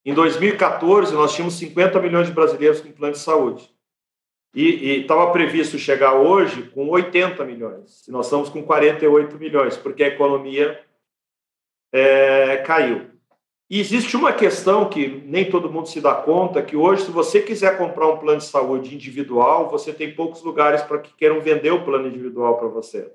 [0.05, 3.69] Em 2014, nós tínhamos 50 milhões de brasileiros com plano de saúde.
[4.53, 8.03] E estava previsto chegar hoje com 80 milhões.
[8.07, 10.79] Nós estamos com 48 milhões, porque a economia
[11.91, 13.07] é, caiu.
[13.69, 17.41] E existe uma questão que nem todo mundo se dá conta, que hoje, se você
[17.41, 21.71] quiser comprar um plano de saúde individual, você tem poucos lugares para que queiram vender
[21.71, 23.11] o plano individual para você.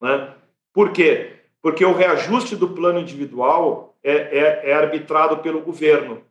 [0.00, 0.34] Né?
[0.72, 1.44] Por quê?
[1.64, 6.22] porque o reajuste do plano individual é, é, é arbitrado pelo governo.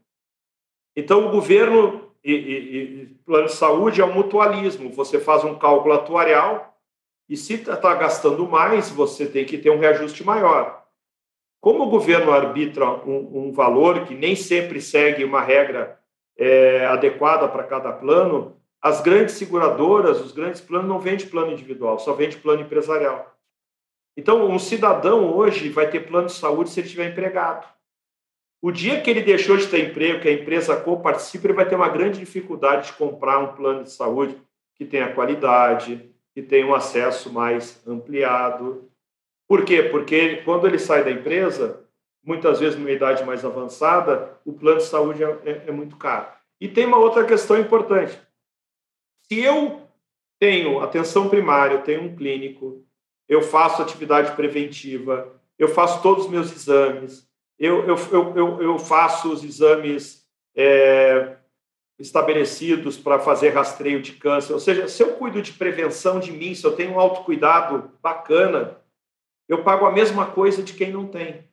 [0.96, 4.90] Então, o governo e, e, e, plano de saúde é um mutualismo.
[4.94, 6.78] Você faz um cálculo atuarial
[7.28, 10.84] e se está tá gastando mais, você tem que ter um reajuste maior.
[11.60, 16.00] Como o governo arbitra um, um valor que nem sempre segue uma regra
[16.38, 22.00] é, adequada para cada plano, as grandes seguradoras, os grandes planos não vendem plano individual,
[22.00, 23.34] só vende plano empresarial.
[24.16, 27.66] Então, um cidadão hoje vai ter plano de saúde se ele estiver empregado.
[28.64, 31.76] O dia que ele deixou de ter emprego, que a empresa co-participa, ele vai ter
[31.76, 34.42] uma grande dificuldade de comprar um plano de saúde
[34.76, 38.90] que tenha qualidade, que tenha um acesso mais ampliado.
[39.50, 39.84] Por quê?
[39.84, 41.86] Porque quando ele sai da empresa,
[42.24, 46.28] muitas vezes numa idade mais avançada, o plano de saúde é, é, é muito caro.
[46.62, 48.18] E tem uma outra questão importante.
[49.28, 49.82] Se eu
[50.40, 52.82] tenho atenção primária, eu tenho um clínico,
[53.28, 57.28] eu faço atividade preventiva, eu faço todos os meus exames,
[57.66, 61.38] eu, eu, eu, eu faço os exames é,
[61.98, 64.54] estabelecidos para fazer rastreio de câncer.
[64.54, 68.82] Ou seja, se eu cuido de prevenção de mim, se eu tenho um autocuidado bacana,
[69.48, 71.48] eu pago a mesma coisa de quem não tem.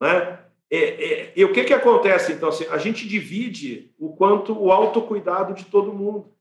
[0.00, 0.44] Né?
[0.70, 2.50] E, e, e o que, que acontece, então?
[2.50, 6.32] Assim, a gente divide o quanto o autocuidado de todo mundo.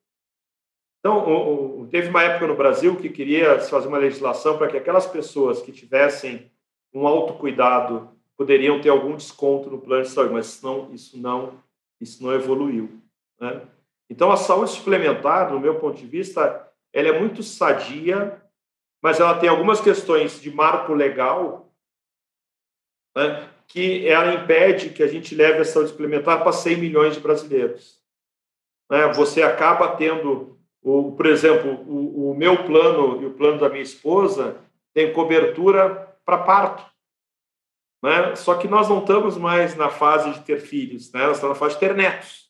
[0.99, 5.61] Então, teve uma época no Brasil que queria fazer uma legislação para que aquelas pessoas
[5.61, 6.51] que tivessem
[6.93, 11.61] um autocuidado poderiam ter algum desconto no plano de saúde, mas não, isso não,
[11.99, 13.01] isso não evoluiu.
[13.39, 13.61] Né?
[14.09, 18.41] Então, a saúde suplementar, no meu ponto de vista, ela é muito sadia,
[19.01, 21.71] mas ela tem algumas questões de marco legal
[23.15, 27.19] né, que ela impede que a gente leve a saúde suplementar para 100 milhões de
[27.19, 27.99] brasileiros.
[28.89, 29.07] Né?
[29.13, 33.81] Você acaba tendo, o, por exemplo, o, o meu plano e o plano da minha
[33.81, 34.57] esposa
[34.93, 36.96] tem cobertura para parto.
[38.03, 38.35] Né?
[38.35, 41.25] Só que nós não estamos mais na fase de ter filhos, né?
[41.25, 42.47] nós estamos na fase de ter netos.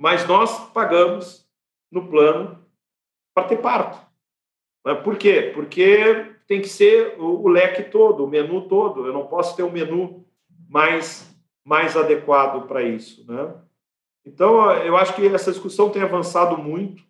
[0.00, 1.48] Mas nós pagamos
[1.90, 2.64] no plano
[3.34, 3.98] para ter parto.
[4.84, 4.94] Né?
[4.94, 5.52] Por quê?
[5.54, 9.06] Porque tem que ser o, o leque todo, o menu todo.
[9.06, 10.26] Eu não posso ter um menu
[10.68, 11.34] mais,
[11.64, 13.24] mais adequado para isso.
[13.30, 13.54] Né?
[14.24, 17.02] Então, eu acho que essa discussão tem avançado muito.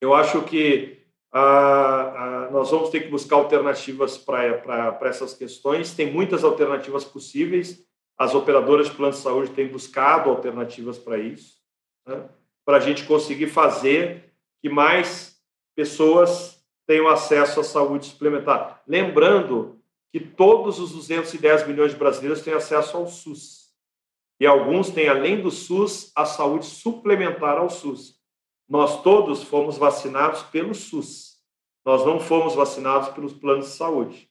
[0.00, 1.97] Eu acho que ah,
[2.50, 5.94] nós vamos ter que buscar alternativas para essas questões.
[5.94, 7.84] Tem muitas alternativas possíveis.
[8.16, 11.56] As operadoras de plano de saúde têm buscado alternativas para isso,
[12.06, 12.28] né?
[12.64, 15.36] para a gente conseguir fazer que mais
[15.76, 18.82] pessoas tenham acesso à saúde suplementar.
[18.86, 19.80] Lembrando
[20.10, 23.68] que todos os 210 milhões de brasileiros têm acesso ao SUS.
[24.40, 28.18] E alguns têm, além do SUS, a saúde suplementar ao SUS
[28.68, 31.37] nós todos fomos vacinados pelo SUS.
[31.88, 34.28] Nós não fomos vacinados pelos planos de saúde.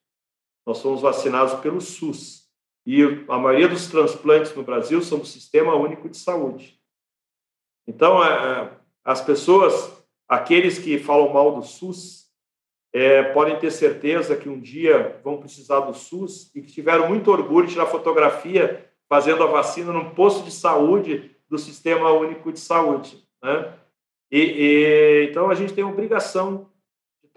[0.64, 2.48] Nós fomos vacinados pelo SUS.
[2.86, 6.80] E a maioria dos transplantes no Brasil são do Sistema Único de Saúde.
[7.88, 8.72] Então, é, é,
[9.04, 9.92] as pessoas,
[10.30, 12.28] aqueles que falam mal do SUS,
[12.94, 17.32] é, podem ter certeza que um dia vão precisar do SUS e que tiveram muito
[17.32, 22.60] orgulho de tirar fotografia fazendo a vacina num posto de saúde do Sistema Único de
[22.60, 23.28] Saúde.
[23.42, 23.74] Né?
[24.30, 26.70] E, e, então a gente tem obrigação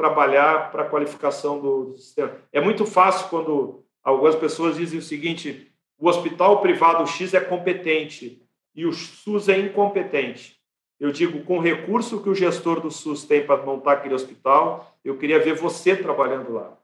[0.00, 2.32] trabalhar para a qualificação do, sistema.
[2.50, 8.42] É muito fácil quando algumas pessoas dizem o seguinte: o hospital privado X é competente
[8.74, 10.58] e o SUS é incompetente.
[10.98, 14.98] Eu digo, com o recurso que o gestor do SUS tem para montar aquele hospital,
[15.04, 16.78] eu queria ver você trabalhando lá.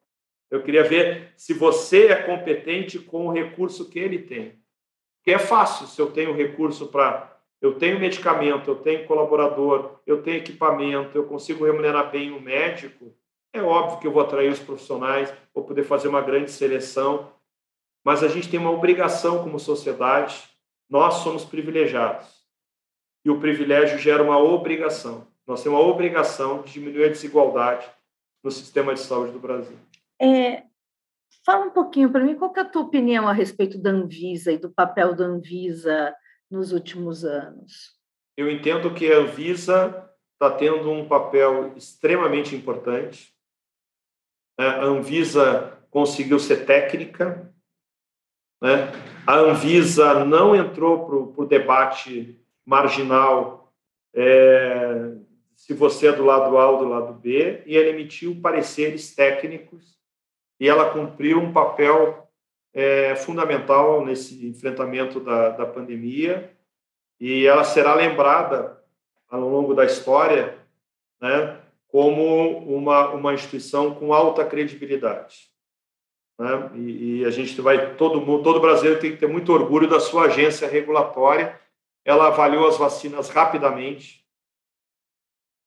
[0.51, 4.59] Eu queria ver se você é competente com o recurso que ele tem.
[5.19, 10.23] Porque é fácil se eu tenho recurso para eu tenho medicamento, eu tenho colaborador, eu
[10.23, 13.15] tenho equipamento, eu consigo remunerar bem o médico,
[13.53, 17.33] é óbvio que eu vou atrair os profissionais, vou poder fazer uma grande seleção,
[18.05, 20.45] mas a gente tem uma obrigação como sociedade,
[20.89, 22.27] nós somos privilegiados.
[23.25, 25.27] E o privilégio gera uma obrigação.
[25.47, 27.91] Nós temos uma obrigação de diminuir a desigualdade
[28.45, 29.77] no sistema de saúde do Brasil.
[30.21, 30.63] É,
[31.45, 34.59] fala um pouquinho para mim, qual é a tua opinião a respeito da Anvisa e
[34.59, 36.15] do papel da Anvisa
[36.51, 37.97] nos últimos anos?
[38.37, 43.35] Eu entendo que a Anvisa está tendo um papel extremamente importante.
[44.59, 44.67] Né?
[44.67, 47.53] A Anvisa conseguiu ser técnica.
[48.63, 48.93] Né?
[49.27, 53.73] A Anvisa não entrou para o debate marginal
[54.15, 55.17] é,
[55.55, 59.97] se você é do lado A ou do lado B, e ela emitiu pareceres técnicos
[60.61, 62.26] e ela cumpriu um papel
[62.79, 66.55] é fundamental nesse enfrentamento da, da pandemia
[67.19, 68.85] e ela será lembrada
[69.31, 70.59] ao longo da história
[71.19, 71.59] né,
[71.89, 75.49] como uma, uma instituição com alta credibilidade.
[76.39, 76.71] né?
[76.75, 79.99] e, e, a gente vai todo mundo, todo brasileiro tem que ter muito orgulho da
[79.99, 81.59] sua agência regulatória.
[82.05, 84.23] Ela avaliou as vacinas rapidamente,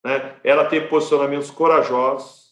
[0.04, 0.36] né?
[0.44, 2.49] Ela teve posicionamentos corajosos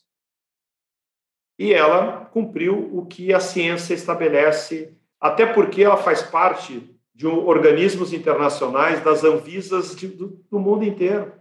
[1.58, 8.12] e ela cumpriu o que a ciência estabelece, até porque ela faz parte de organismos
[8.12, 11.32] internacionais, das Anvisas de, do, do, mundo inteiro.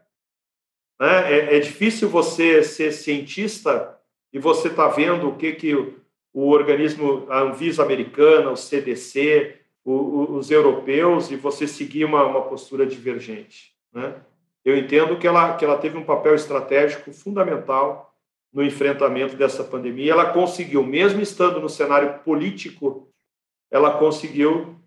[1.00, 1.34] Né?
[1.34, 3.96] É, é, difícil você ser cientista
[4.34, 6.00] e você está vendo o que, que o,
[6.34, 9.56] o, organismo, a Anvisa americana, o CDC,
[9.86, 13.72] o, o, os europeus, e você seguir uma, uma postura divergente.
[13.94, 14.16] Né?
[14.66, 18.07] Eu entendo que ela, que ela teve um papel estratégico fundamental
[18.54, 20.12] no enfrentamento dessa pandemia.
[20.12, 23.12] Ela conseguiu, mesmo estando no cenário político,
[23.72, 24.80] ela conseguiu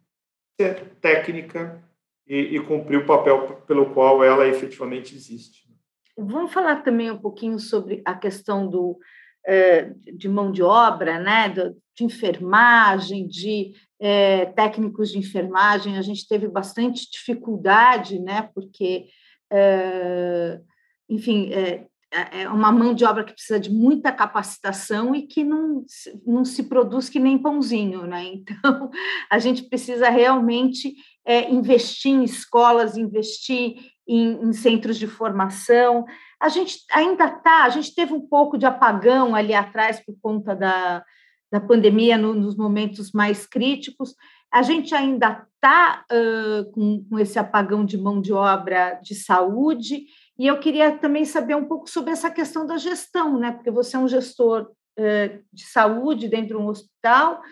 [0.61, 1.83] ser técnica
[2.27, 5.69] e, e cumprir o papel pelo qual ela efetivamente existe.
[6.17, 8.99] Vamos falar também um pouquinho sobre a questão do,
[9.47, 15.99] eh, de mão de obra, né, de enfermagem, de é, técnicos de enfermagem.
[15.99, 19.07] A gente teve bastante dificuldade, né, porque,
[19.51, 20.61] é,
[21.09, 25.85] enfim, é, é uma mão de obra que precisa de muita capacitação e que não,
[26.27, 28.25] não se produz que nem pãozinho, né?
[28.35, 28.91] Então,
[29.31, 30.95] a gente precisa realmente
[31.25, 33.77] é, investir em escolas, investir
[34.09, 36.05] em, em, centros de formação.
[36.41, 40.57] A gente ainda está, a gente teve um pouco de apagão ali atrás por conta
[40.57, 41.05] da,
[41.53, 44.15] da pandemia no, nos momentos mais críticos.
[44.53, 50.07] A gente ainda está uh, com, com esse apagão de mão de obra de saúde
[50.41, 53.53] e eu queria também saber um pouco sobre essa questão da gestão, né?
[53.53, 57.43] Porque você é um gestor eh, de saúde dentro de um hospital,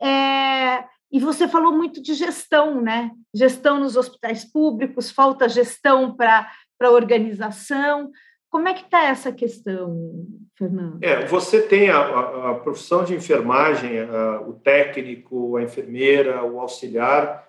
[0.00, 0.82] é,
[1.12, 3.10] e você falou muito de gestão, né?
[3.34, 8.10] Gestão nos hospitais públicos, falta gestão para a organização.
[8.48, 10.26] Como é que está essa questão,
[10.56, 11.02] Fernando?
[11.02, 16.58] É, você tem a, a, a profissão de enfermagem, a, o técnico, a enfermeira, o
[16.60, 17.46] auxiliar,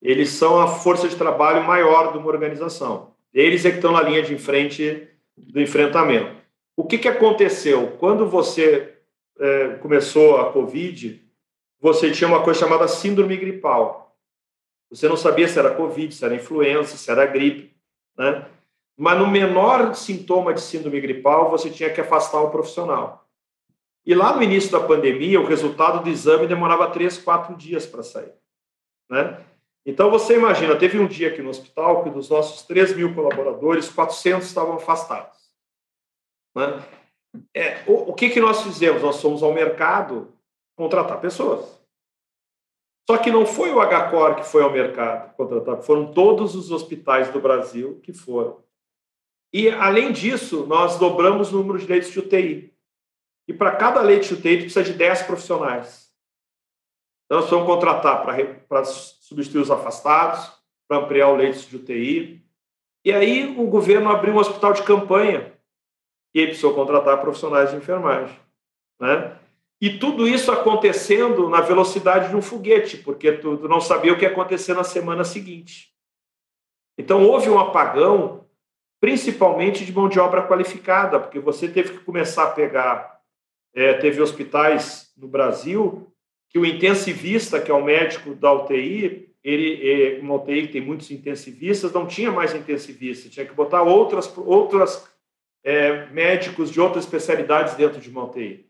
[0.00, 3.07] eles são a força de trabalho maior de uma organização.
[3.32, 6.36] Eles é que estão na linha de frente do enfrentamento.
[6.76, 7.96] O que, que aconteceu?
[7.98, 8.96] Quando você
[9.38, 11.22] é, começou a Covid,
[11.80, 14.16] você tinha uma coisa chamada síndrome gripal.
[14.90, 17.76] Você não sabia se era Covid, se era influenza, se era gripe,
[18.16, 18.46] né?
[18.96, 23.28] Mas no menor sintoma de síndrome gripal, você tinha que afastar o profissional.
[24.04, 28.02] E lá no início da pandemia, o resultado do exame demorava três, quatro dias para
[28.02, 28.32] sair.
[29.08, 29.38] Né?
[29.88, 33.88] Então, você imagina, teve um dia aqui no hospital que dos nossos 3 mil colaboradores,
[33.88, 35.38] 400 estavam afastados.
[36.54, 36.84] Né?
[37.56, 39.00] É, o, o que, que nós fizemos?
[39.00, 40.30] Nós fomos ao mercado
[40.76, 41.82] contratar pessoas.
[43.08, 47.32] Só que não foi o HCOR que foi ao mercado contratar, foram todos os hospitais
[47.32, 48.62] do Brasil que foram.
[49.50, 52.74] E, além disso, nós dobramos o número de leitos de UTI.
[53.48, 56.07] E para cada leito de UTI, precisa de 10 profissionais.
[57.28, 58.24] Então, nós vamos contratar
[58.66, 60.50] para substituir os afastados,
[60.88, 62.42] para ampliar o leitos de UTI.
[63.04, 65.52] E aí o governo abriu um hospital de campanha
[66.34, 68.34] e aí precisou contratar profissionais de enfermagem.
[68.98, 69.36] Né?
[69.78, 74.16] E tudo isso acontecendo na velocidade de um foguete, porque tu, tu não sabia o
[74.16, 75.94] que ia acontecer na semana seguinte.
[76.96, 78.46] Então houve um apagão,
[79.00, 83.18] principalmente de mão de obra qualificada, porque você teve que começar a pegar.
[83.74, 86.10] É, teve hospitais no Brasil
[86.48, 91.10] que o intensivista, que é o médico da UTI, ele, é, uma UTI tem muitos
[91.10, 95.08] intensivistas, não tinha mais intensivista, tinha que botar outras, outras
[95.62, 98.68] é, médicos de outras especialidades dentro de uma UTI.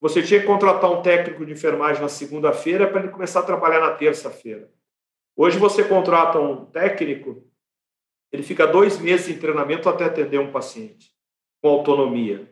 [0.00, 3.80] Você tinha que contratar um técnico de enfermagem na segunda-feira para ele começar a trabalhar
[3.80, 4.70] na terça-feira.
[5.36, 7.44] Hoje você contrata um técnico,
[8.32, 11.10] ele fica dois meses em treinamento até atender um paciente,
[11.62, 12.50] com autonomia.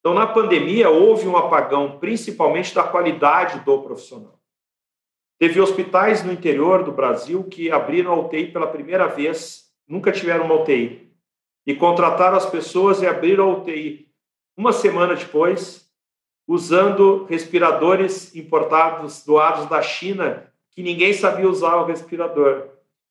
[0.00, 4.40] Então, na pandemia, houve um apagão, principalmente da qualidade do profissional.
[5.38, 10.46] Teve hospitais no interior do Brasil que abriram a UTI pela primeira vez, nunca tiveram
[10.46, 11.12] uma UTI,
[11.66, 14.08] e contrataram as pessoas e abriram a UTI
[14.56, 15.90] uma semana depois,
[16.48, 22.68] usando respiradores importados, doados da China, que ninguém sabia usar o respirador.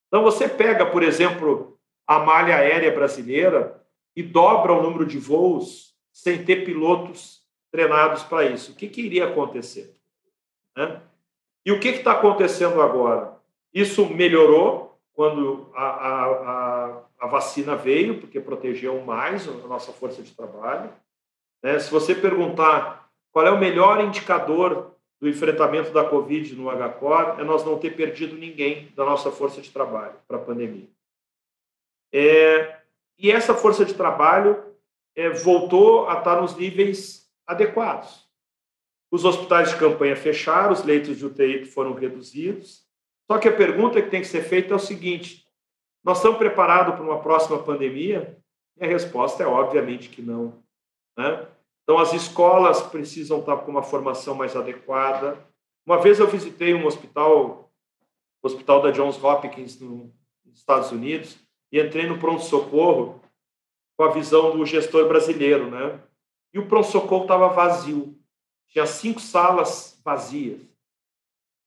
[0.08, 1.78] Então, você pega, por exemplo,
[2.08, 3.80] a malha aérea brasileira
[4.16, 5.89] e dobra o número de voos
[6.22, 7.42] sem ter pilotos
[7.72, 8.74] treinados para isso.
[8.74, 9.96] O que, que iria acontecer?
[10.76, 11.02] Né?
[11.66, 13.38] E o que está acontecendo agora?
[13.74, 20.22] Isso melhorou quando a, a, a, a, vacina veio, porque protegeu mais a nossa força
[20.22, 20.92] de trabalho.
[21.64, 21.80] Né?
[21.80, 24.92] Se você perguntar qual é o melhor indicador
[25.22, 29.62] do enfrentamento da Covid no HCOR, é nós não ter perdido ninguém da nossa força
[29.62, 30.90] de trabalho para a pandemia.
[32.12, 32.80] É,
[33.18, 34.69] e essa força de trabalho
[35.20, 38.26] é, voltou a estar nos níveis adequados.
[39.12, 42.88] os hospitais de campanha fecharam, os leitos de UTI foram reduzidos.
[43.30, 45.46] Só que a pergunta que tem que ser feita é o seguinte:
[46.04, 48.38] nós estamos preparados para uma próxima pandemia?
[48.78, 50.64] E a resposta é obviamente que não.
[51.18, 51.46] Né?
[51.84, 55.38] Então, as escolas precisam estar com uma formação mais adequada.
[55.86, 57.70] Uma vez eu visitei um hospital,
[58.42, 60.12] o hospital da Johns Hopkins, nos
[60.54, 61.38] Estados Unidos,
[61.72, 63.20] e entrei no pronto-socorro
[64.00, 66.00] com a visão do gestor brasileiro, né?
[66.54, 68.18] E o pronto-socorro estava vazio.
[68.70, 70.62] Tinha cinco salas vazias.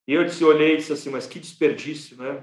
[0.09, 2.43] E eu disse, olhei e disse assim, mas que desperdício, né?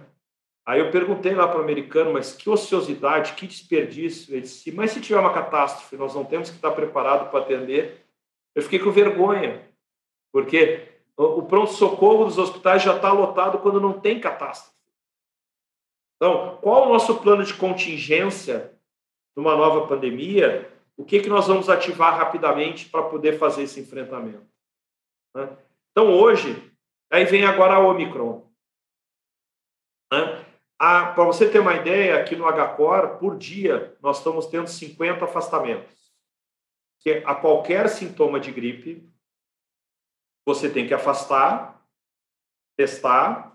[0.63, 4.31] Aí eu perguntei lá para o americano, mas que ociosidade, que desperdício.
[4.31, 8.05] Ele disse, mas se tiver uma catástrofe, nós não temos que estar preparado para atender.
[8.53, 9.67] Eu fiquei com vergonha,
[10.31, 10.87] porque
[11.17, 14.77] o pronto-socorro dos hospitais já está lotado quando não tem catástrofe.
[16.17, 18.77] Então, qual o nosso plano de contingência
[19.39, 20.69] numa nova pandemia?
[20.97, 24.45] O que, que nós vamos ativar rapidamente para poder fazer esse enfrentamento?
[25.33, 25.57] Né?
[25.91, 26.73] Então, hoje,
[27.09, 28.51] aí vem agora a Omicron.
[30.11, 30.45] Né?
[30.77, 35.97] Para você ter uma ideia, aqui no HCOR, por dia, nós estamos tendo 50 afastamentos.
[36.99, 39.09] Que a qualquer sintoma de gripe,
[40.45, 41.81] você tem que afastar,
[42.77, 43.48] testar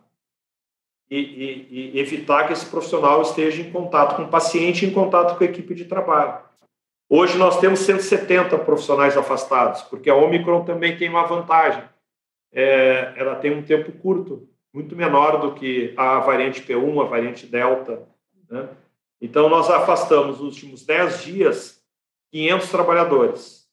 [1.11, 5.37] e, e, e, evitar que esse profissional esteja em contato com o paciente, em contato
[5.37, 6.43] com a equipe de trabalho.
[7.09, 11.85] Hoje nós temos 170 profissionais afastados, porque a Omicron também tem uma vantagem.
[12.53, 17.47] É, ela tem um tempo curto, muito menor do que a variante P1, a variante
[17.47, 18.09] Delta.
[18.51, 18.69] Né?
[19.21, 21.85] Então, nós afastamos nos últimos 10 dias
[22.33, 23.65] 500 trabalhadores.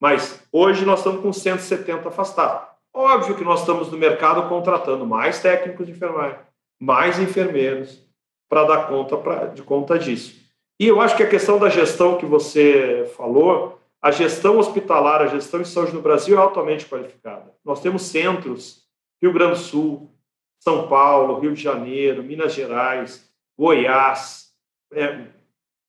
[0.00, 2.68] Mas hoje nós estamos com 170 afastados.
[2.92, 6.38] Óbvio que nós estamos no mercado contratando mais técnicos de enfermagem,
[6.82, 8.04] mais enfermeiros,
[8.48, 10.34] para dar conta pra, de conta disso.
[10.80, 15.28] E eu acho que a questão da gestão que você falou, a gestão hospitalar, a
[15.28, 17.54] gestão de saúde no Brasil é altamente qualificada.
[17.64, 18.82] Nós temos centros,
[19.22, 20.10] Rio Grande do Sul,
[20.58, 24.52] São Paulo, Rio de Janeiro, Minas Gerais, Goiás,
[24.92, 25.26] é,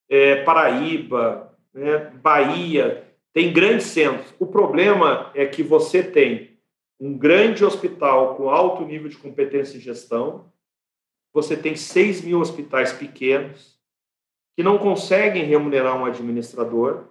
[0.07, 4.31] é, Paraíba, né, Bahia, tem grandes centros.
[4.37, 6.55] O problema é que você tem
[6.99, 10.52] um grande hospital com alto nível de competência em gestão,
[11.33, 13.73] você tem 6 mil hospitais pequenos
[14.55, 17.05] que não conseguem remunerar um administrador,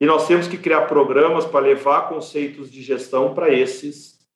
[0.00, 4.26] e nós temos que criar programas para levar conceitos de gestão para esses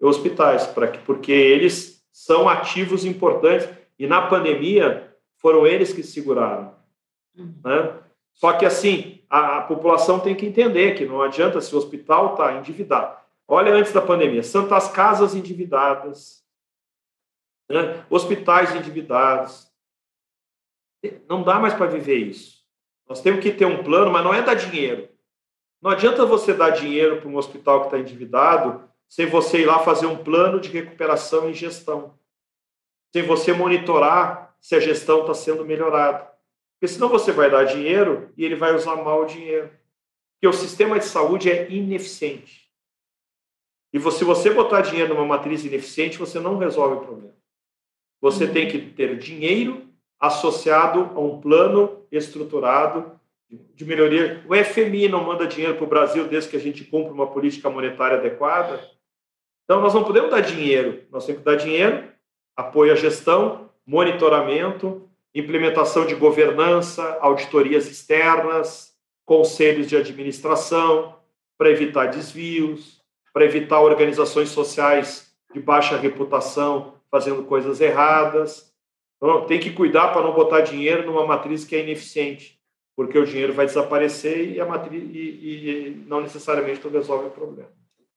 [0.00, 6.74] hospitais, para que, porque eles são ativos importantes, e na pandemia foram eles que seguraram.
[7.36, 7.54] Uhum.
[7.64, 7.94] Né?
[8.32, 12.32] Só que, assim, a, a, população tem que entender que não adianta se o hospital
[12.32, 13.16] está endividado.
[13.46, 16.39] Olha, antes da pandemia, Santas Casas endividadas,
[17.70, 18.04] né?
[18.10, 19.70] hospitais endividados.
[21.28, 22.60] Não dá mais para viver isso.
[23.08, 25.08] Nós temos que ter um plano, mas não é dar dinheiro.
[25.80, 29.80] Não adianta você dar dinheiro para um hospital que está endividado sem você ir lá
[29.80, 32.18] fazer um plano de recuperação e gestão.
[33.12, 36.30] Sem você monitorar se a gestão está sendo melhorada.
[36.74, 39.70] Porque senão você vai dar dinheiro e ele vai usar mal o dinheiro.
[40.34, 42.70] Porque o sistema de saúde é ineficiente.
[43.92, 47.39] E se você botar dinheiro numa matriz ineficiente, você não resolve o problema.
[48.20, 53.18] Você tem que ter dinheiro associado a um plano estruturado
[53.74, 54.44] de melhoria.
[54.46, 57.70] O FMI não manda dinheiro para o Brasil desde que a gente cumpra uma política
[57.70, 58.80] monetária adequada.
[59.64, 61.04] Então, nós não podemos dar dinheiro.
[61.10, 62.04] Nós temos que dar dinheiro,
[62.54, 68.94] apoio à gestão, monitoramento, implementação de governança, auditorias externas,
[69.24, 71.16] conselhos de administração,
[71.56, 73.00] para evitar desvios,
[73.32, 78.72] para evitar organizações sociais de baixa reputação fazendo coisas erradas.
[79.16, 82.58] Então, tem que cuidar para não botar dinheiro numa matriz que é ineficiente,
[82.96, 87.30] porque o dinheiro vai desaparecer e, a matriz, e, e não necessariamente tu resolve o
[87.30, 87.68] problema.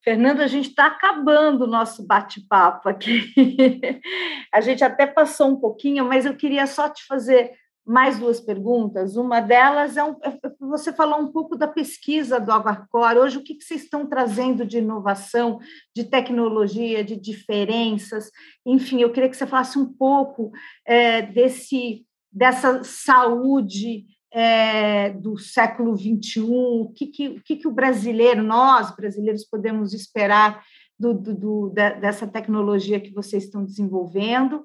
[0.03, 3.31] Fernando, a gente está acabando o nosso bate-papo aqui.
[4.53, 7.51] a gente até passou um pouquinho, mas eu queria só te fazer
[7.85, 9.15] mais duas perguntas.
[9.15, 13.17] Uma delas é, um, é você falou um pouco da pesquisa do Agarcor.
[13.17, 15.59] Hoje, o que, que vocês estão trazendo de inovação,
[15.95, 18.29] de tecnologia, de diferenças?
[18.65, 20.51] Enfim, eu queria que você falasse um pouco
[20.85, 22.05] é, desse
[22.35, 28.95] dessa saúde é, do século XXI, o que, que, o que, que o brasileiro, nós
[28.95, 30.63] brasileiros, podemos esperar
[30.97, 34.63] do, do, do, dessa tecnologia que vocês estão desenvolvendo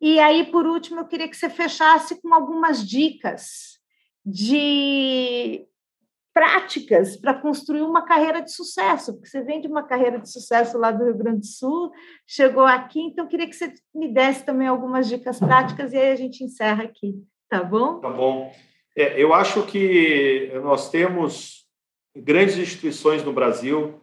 [0.00, 3.78] e aí, por último, eu queria que você fechasse com algumas dicas
[4.24, 5.66] de
[6.32, 10.78] práticas para construir uma carreira de sucesso, porque você vem de uma carreira de sucesso
[10.78, 11.90] lá do Rio Grande do Sul,
[12.26, 16.16] chegou aqui, então queria que você me desse também algumas dicas práticas e aí a
[16.16, 17.14] gente encerra aqui,
[17.48, 17.98] tá bom?
[17.98, 18.52] Tá bom.
[18.96, 21.66] É, eu acho que nós temos
[22.16, 24.00] grandes instituições no Brasil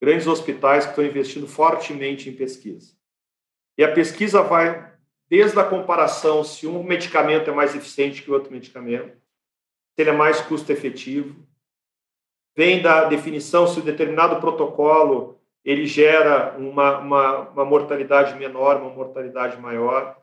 [0.00, 2.94] grandes hospitais que estão investindo fortemente em pesquisa.
[3.78, 4.95] E a pesquisa vai
[5.28, 9.16] desde a comparação se um medicamento é mais eficiente que outro medicamento,
[9.94, 11.36] se ele é mais custo efetivo,
[12.56, 18.90] vem da definição se o determinado protocolo ele gera uma, uma, uma mortalidade menor, uma
[18.90, 20.16] mortalidade maior,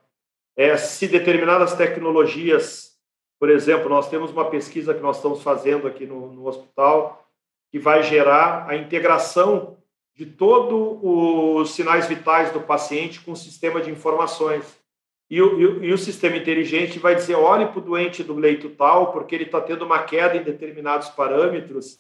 [0.55, 2.97] é, se determinadas tecnologias,
[3.39, 7.27] por exemplo, nós temos uma pesquisa que nós estamos fazendo aqui no, no hospital,
[7.69, 9.77] que vai gerar a integração
[10.15, 14.80] de todos os sinais vitais do paciente com o sistema de informações.
[15.29, 19.11] E o, e o, sistema inteligente vai dizer: olhe para o doente do leito tal,
[19.11, 21.99] porque ele está tendo uma queda em determinados parâmetros,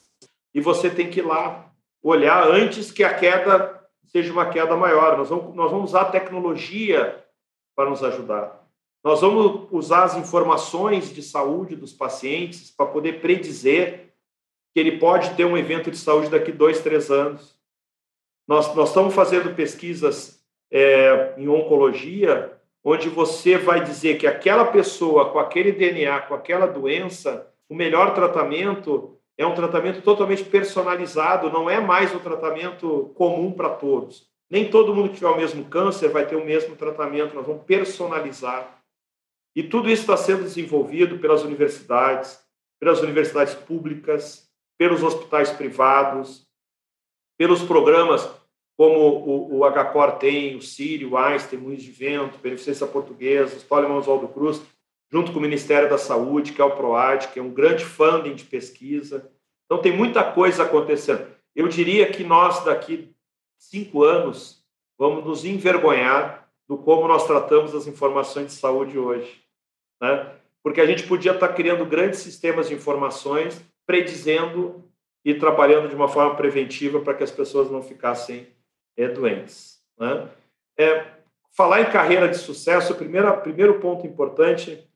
[0.53, 1.71] e você tem que ir lá
[2.01, 5.17] olhar antes que a queda seja uma queda maior.
[5.17, 7.23] Nós vamos, nós vamos usar a tecnologia
[7.75, 8.61] para nos ajudar.
[9.03, 14.13] Nós vamos usar as informações de saúde dos pacientes para poder predizer
[14.73, 17.55] que ele pode ter um evento de saúde daqui dois, três anos.
[18.47, 20.41] Nós, nós estamos fazendo pesquisas
[20.71, 26.65] é, em oncologia, onde você vai dizer que aquela pessoa com aquele DNA, com aquela
[26.65, 33.51] doença, o melhor tratamento é um tratamento totalmente personalizado, não é mais um tratamento comum
[33.51, 34.27] para todos.
[34.49, 37.63] Nem todo mundo que tiver o mesmo câncer vai ter o mesmo tratamento, nós vamos
[37.63, 38.79] personalizar.
[39.55, 42.39] E tudo isso está sendo desenvolvido pelas universidades,
[42.79, 44.47] pelas universidades públicas,
[44.77, 46.45] pelos hospitais privados,
[47.37, 48.29] pelos programas
[48.75, 53.87] como o, o HCOR tem, o Sírio, o Einstein, Moinhos de Vento, Beneficência Portuguesa, História
[53.87, 54.61] Oswaldo Cruz,
[55.11, 58.33] junto com o Ministério da Saúde, que é o PROAD, que é um grande funding
[58.33, 59.31] de pesquisa.
[59.65, 61.27] Então, tem muita coisa acontecendo.
[61.55, 63.13] Eu diria que nós, daqui
[63.59, 64.65] cinco anos,
[64.97, 69.43] vamos nos envergonhar do como nós tratamos as informações de saúde hoje.
[70.01, 70.31] Né?
[70.63, 74.83] Porque a gente podia estar criando grandes sistemas de informações, predizendo
[75.23, 78.47] e trabalhando de uma forma preventiva para que as pessoas não ficassem
[78.97, 79.81] é, doentes.
[79.97, 80.27] Né?
[80.77, 81.05] É,
[81.51, 84.87] falar em carreira de sucesso, primeiro, primeiro ponto importante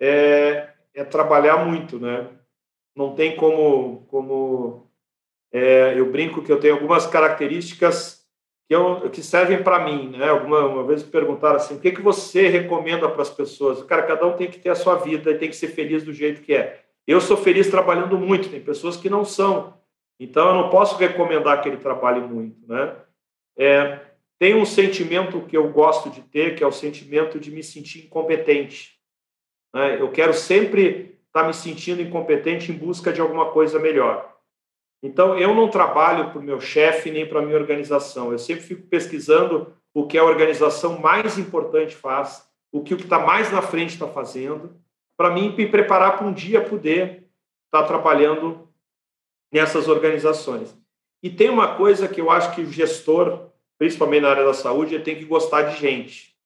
[0.00, 2.28] é, é trabalhar muito, né?
[2.94, 4.88] Não tem como, como
[5.52, 8.26] é, eu brinco que eu tenho algumas características
[8.66, 10.28] que, eu, que servem para mim, né?
[10.28, 13.82] Alguma uma vez me perguntaram assim, o que que você recomenda para as pessoas?
[13.84, 16.12] Cara, cada um tem que ter a sua vida e tem que ser feliz do
[16.12, 16.82] jeito que é.
[17.06, 19.78] Eu sou feliz trabalhando muito, tem pessoas que não são.
[20.20, 22.94] Então eu não posso recomendar que ele trabalhe muito, né?
[23.58, 24.00] É,
[24.38, 28.06] tem um sentimento que eu gosto de ter, que é o sentimento de me sentir
[28.06, 28.98] incompetente.
[29.74, 30.00] Né?
[30.00, 34.36] Eu quero sempre estar me sentindo incompetente em busca de alguma coisa melhor.
[35.02, 38.32] Então, eu não trabalho para o meu chefe nem para a minha organização.
[38.32, 43.04] Eu sempre fico pesquisando o que a organização mais importante faz, o que o que
[43.04, 44.76] está mais na frente está fazendo,
[45.16, 47.28] para mim me preparar para um dia poder
[47.66, 48.68] estar trabalhando
[49.52, 50.76] nessas organizações.
[51.22, 54.98] E tem uma coisa que eu acho que o gestor, principalmente na área da saúde,
[55.00, 56.36] tem que gostar de gente.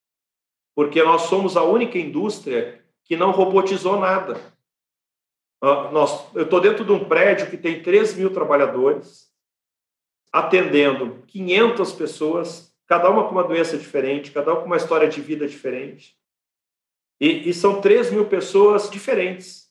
[0.74, 4.40] Porque nós somos a única indústria que não robotizou nada.
[5.60, 9.30] Nós, eu estou dentro de um prédio que tem 3 mil trabalhadores,
[10.32, 15.20] atendendo 500 pessoas, cada uma com uma doença diferente, cada uma com uma história de
[15.20, 16.16] vida diferente.
[17.20, 19.70] E, e são 3 mil pessoas diferentes,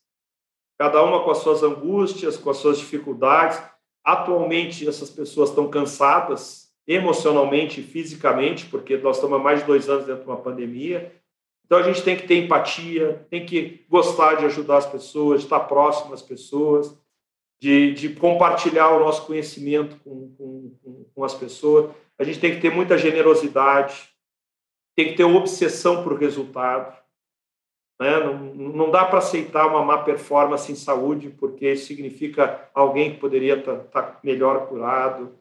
[0.79, 3.61] cada uma com as suas angústias, com as suas dificuldades.
[4.03, 9.87] Atualmente, essas pessoas estão cansadas emocionalmente e fisicamente, porque nós estamos há mais de dois
[9.87, 11.11] anos dentro de uma pandemia.
[11.65, 15.45] Então a gente tem que ter empatia, tem que gostar de ajudar as pessoas, de
[15.45, 16.93] estar próximo às pessoas,
[17.61, 21.91] de, de compartilhar o nosso conhecimento com, com, com, as pessoas.
[22.19, 24.09] A gente tem que ter muita generosidade,
[24.97, 27.00] tem que ter obsessão por resultado.
[28.01, 28.19] Né?
[28.19, 33.59] Não, não dá para aceitar uma má performance em saúde, porque significa alguém que poderia
[33.59, 35.35] estar tá, tá melhor curado.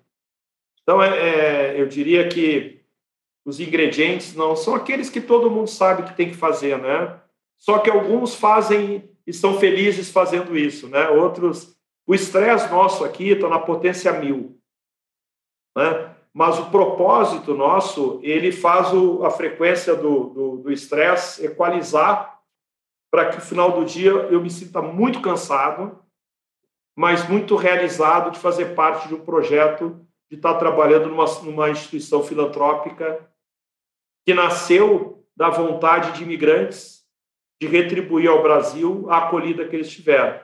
[0.82, 2.82] Então, é, é, eu diria que
[3.47, 7.19] os ingredientes não são aqueles que todo mundo sabe que tem que fazer, né?
[7.57, 11.09] Só que alguns fazem e são felizes fazendo isso, né?
[11.09, 11.74] Outros,
[12.07, 14.61] o estresse nosso aqui está na potência mil,
[15.74, 16.15] né?
[16.31, 22.40] Mas o propósito nosso, ele faz o, a frequência do estresse equalizar
[23.11, 25.99] para que no final do dia eu me sinta muito cansado,
[26.97, 32.23] mas muito realizado de fazer parte de um projeto de estar trabalhando numa, numa instituição
[32.23, 33.28] filantrópica
[34.24, 37.01] que nasceu da vontade de imigrantes
[37.61, 40.39] de retribuir ao Brasil a acolhida que eles tiveram.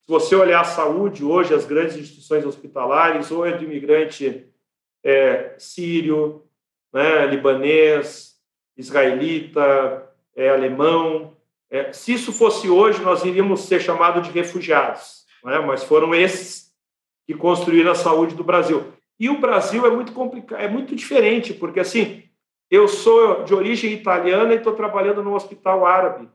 [0.00, 4.48] Se você olhar a saúde hoje, as grandes instituições hospitalares, ou é do imigrante
[5.04, 6.46] é, sírio,
[6.92, 8.36] né, libanês,
[8.76, 11.35] israelita, é, alemão.
[11.76, 16.74] É, se isso fosse hoje, nós iríamos ser chamados de refugiados, né, mas foram esses
[17.26, 18.94] que construíram a saúde do Brasil.
[19.20, 22.22] E o Brasil é muito complicado, é muito diferente, porque assim,
[22.70, 26.28] eu sou de origem italiana e estou trabalhando no hospital árabe.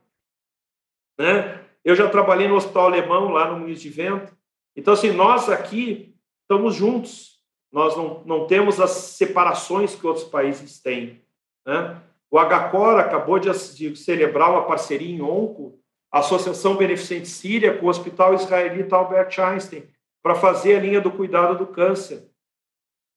[1.18, 1.60] Né?
[1.84, 4.32] Eu já trabalhei no hospital alemão, lá no Muniz de Vento.
[4.76, 7.42] Então, assim, nós aqui estamos juntos.
[7.72, 11.22] Nós não, não temos as separações que outros países têm.
[11.66, 12.00] Né?
[12.32, 15.78] O HCOR acabou de, de celebrar uma parceria em ONCO,
[16.10, 19.84] Associação Beneficente Síria, com o Hospital Israelita Albert Einstein,
[20.24, 22.30] para fazer a linha do cuidado do câncer.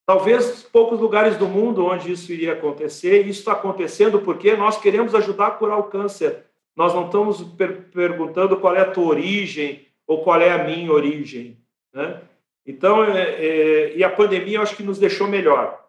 [0.04, 4.78] Talvez poucos lugares do mundo onde isso iria acontecer, e isso está acontecendo porque nós
[4.78, 6.44] queremos ajudar a curar o câncer.
[6.76, 10.90] Nós não estamos per perguntando qual é a tua origem ou qual é a minha
[10.92, 11.56] origem.
[11.92, 12.20] Né?
[12.66, 15.83] Então, é, é, e a pandemia eu acho que nos deixou melhor,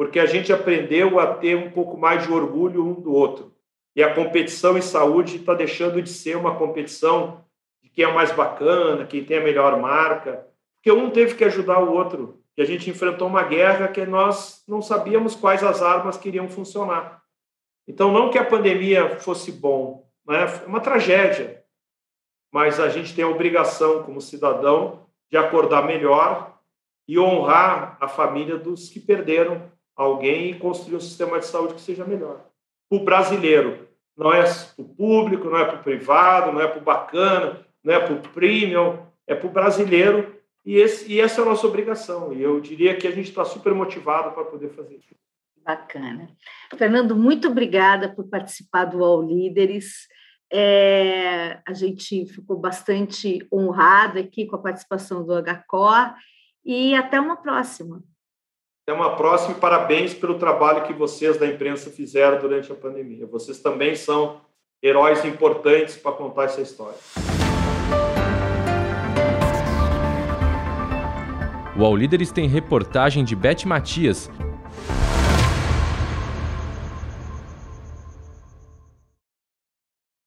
[0.00, 3.54] porque a gente aprendeu a ter um pouco mais de orgulho um do outro.
[3.94, 7.44] E a competição em saúde está deixando de ser uma competição
[7.82, 11.80] de quem é mais bacana, quem tem a melhor marca, porque um teve que ajudar
[11.80, 16.16] o outro que a gente enfrentou uma guerra que nós não sabíamos quais as armas
[16.16, 17.22] que iriam funcionar.
[17.86, 20.44] Então, não que a pandemia fosse bom, né?
[20.64, 21.62] é uma tragédia,
[22.50, 26.58] mas a gente tem a obrigação, como cidadão, de acordar melhor
[27.06, 29.70] e honrar a família dos que perderam
[30.00, 32.46] alguém e construir um sistema de saúde que seja melhor.
[32.90, 36.80] O brasileiro, não é para o público, não é para o privado, não é para
[36.80, 41.40] o bacana, não é para o premium, é para o brasileiro e, esse, e essa
[41.40, 42.32] é a nossa obrigação.
[42.32, 45.14] E eu diria que a gente está super motivado para poder fazer isso.
[45.62, 46.28] Bacana.
[46.76, 50.08] Fernando, muito obrigada por participar do All Líderes.
[50.52, 56.14] É, a gente ficou bastante honrado aqui com a participação do HCOR
[56.64, 58.02] e até uma próxima.
[58.86, 63.26] Até uma próxima e parabéns pelo trabalho que vocês da imprensa fizeram durante a pandemia.
[63.26, 64.40] Vocês também são
[64.82, 66.98] heróis importantes para contar essa história.
[71.76, 74.30] O All Líderes tem reportagem de Beth Matias,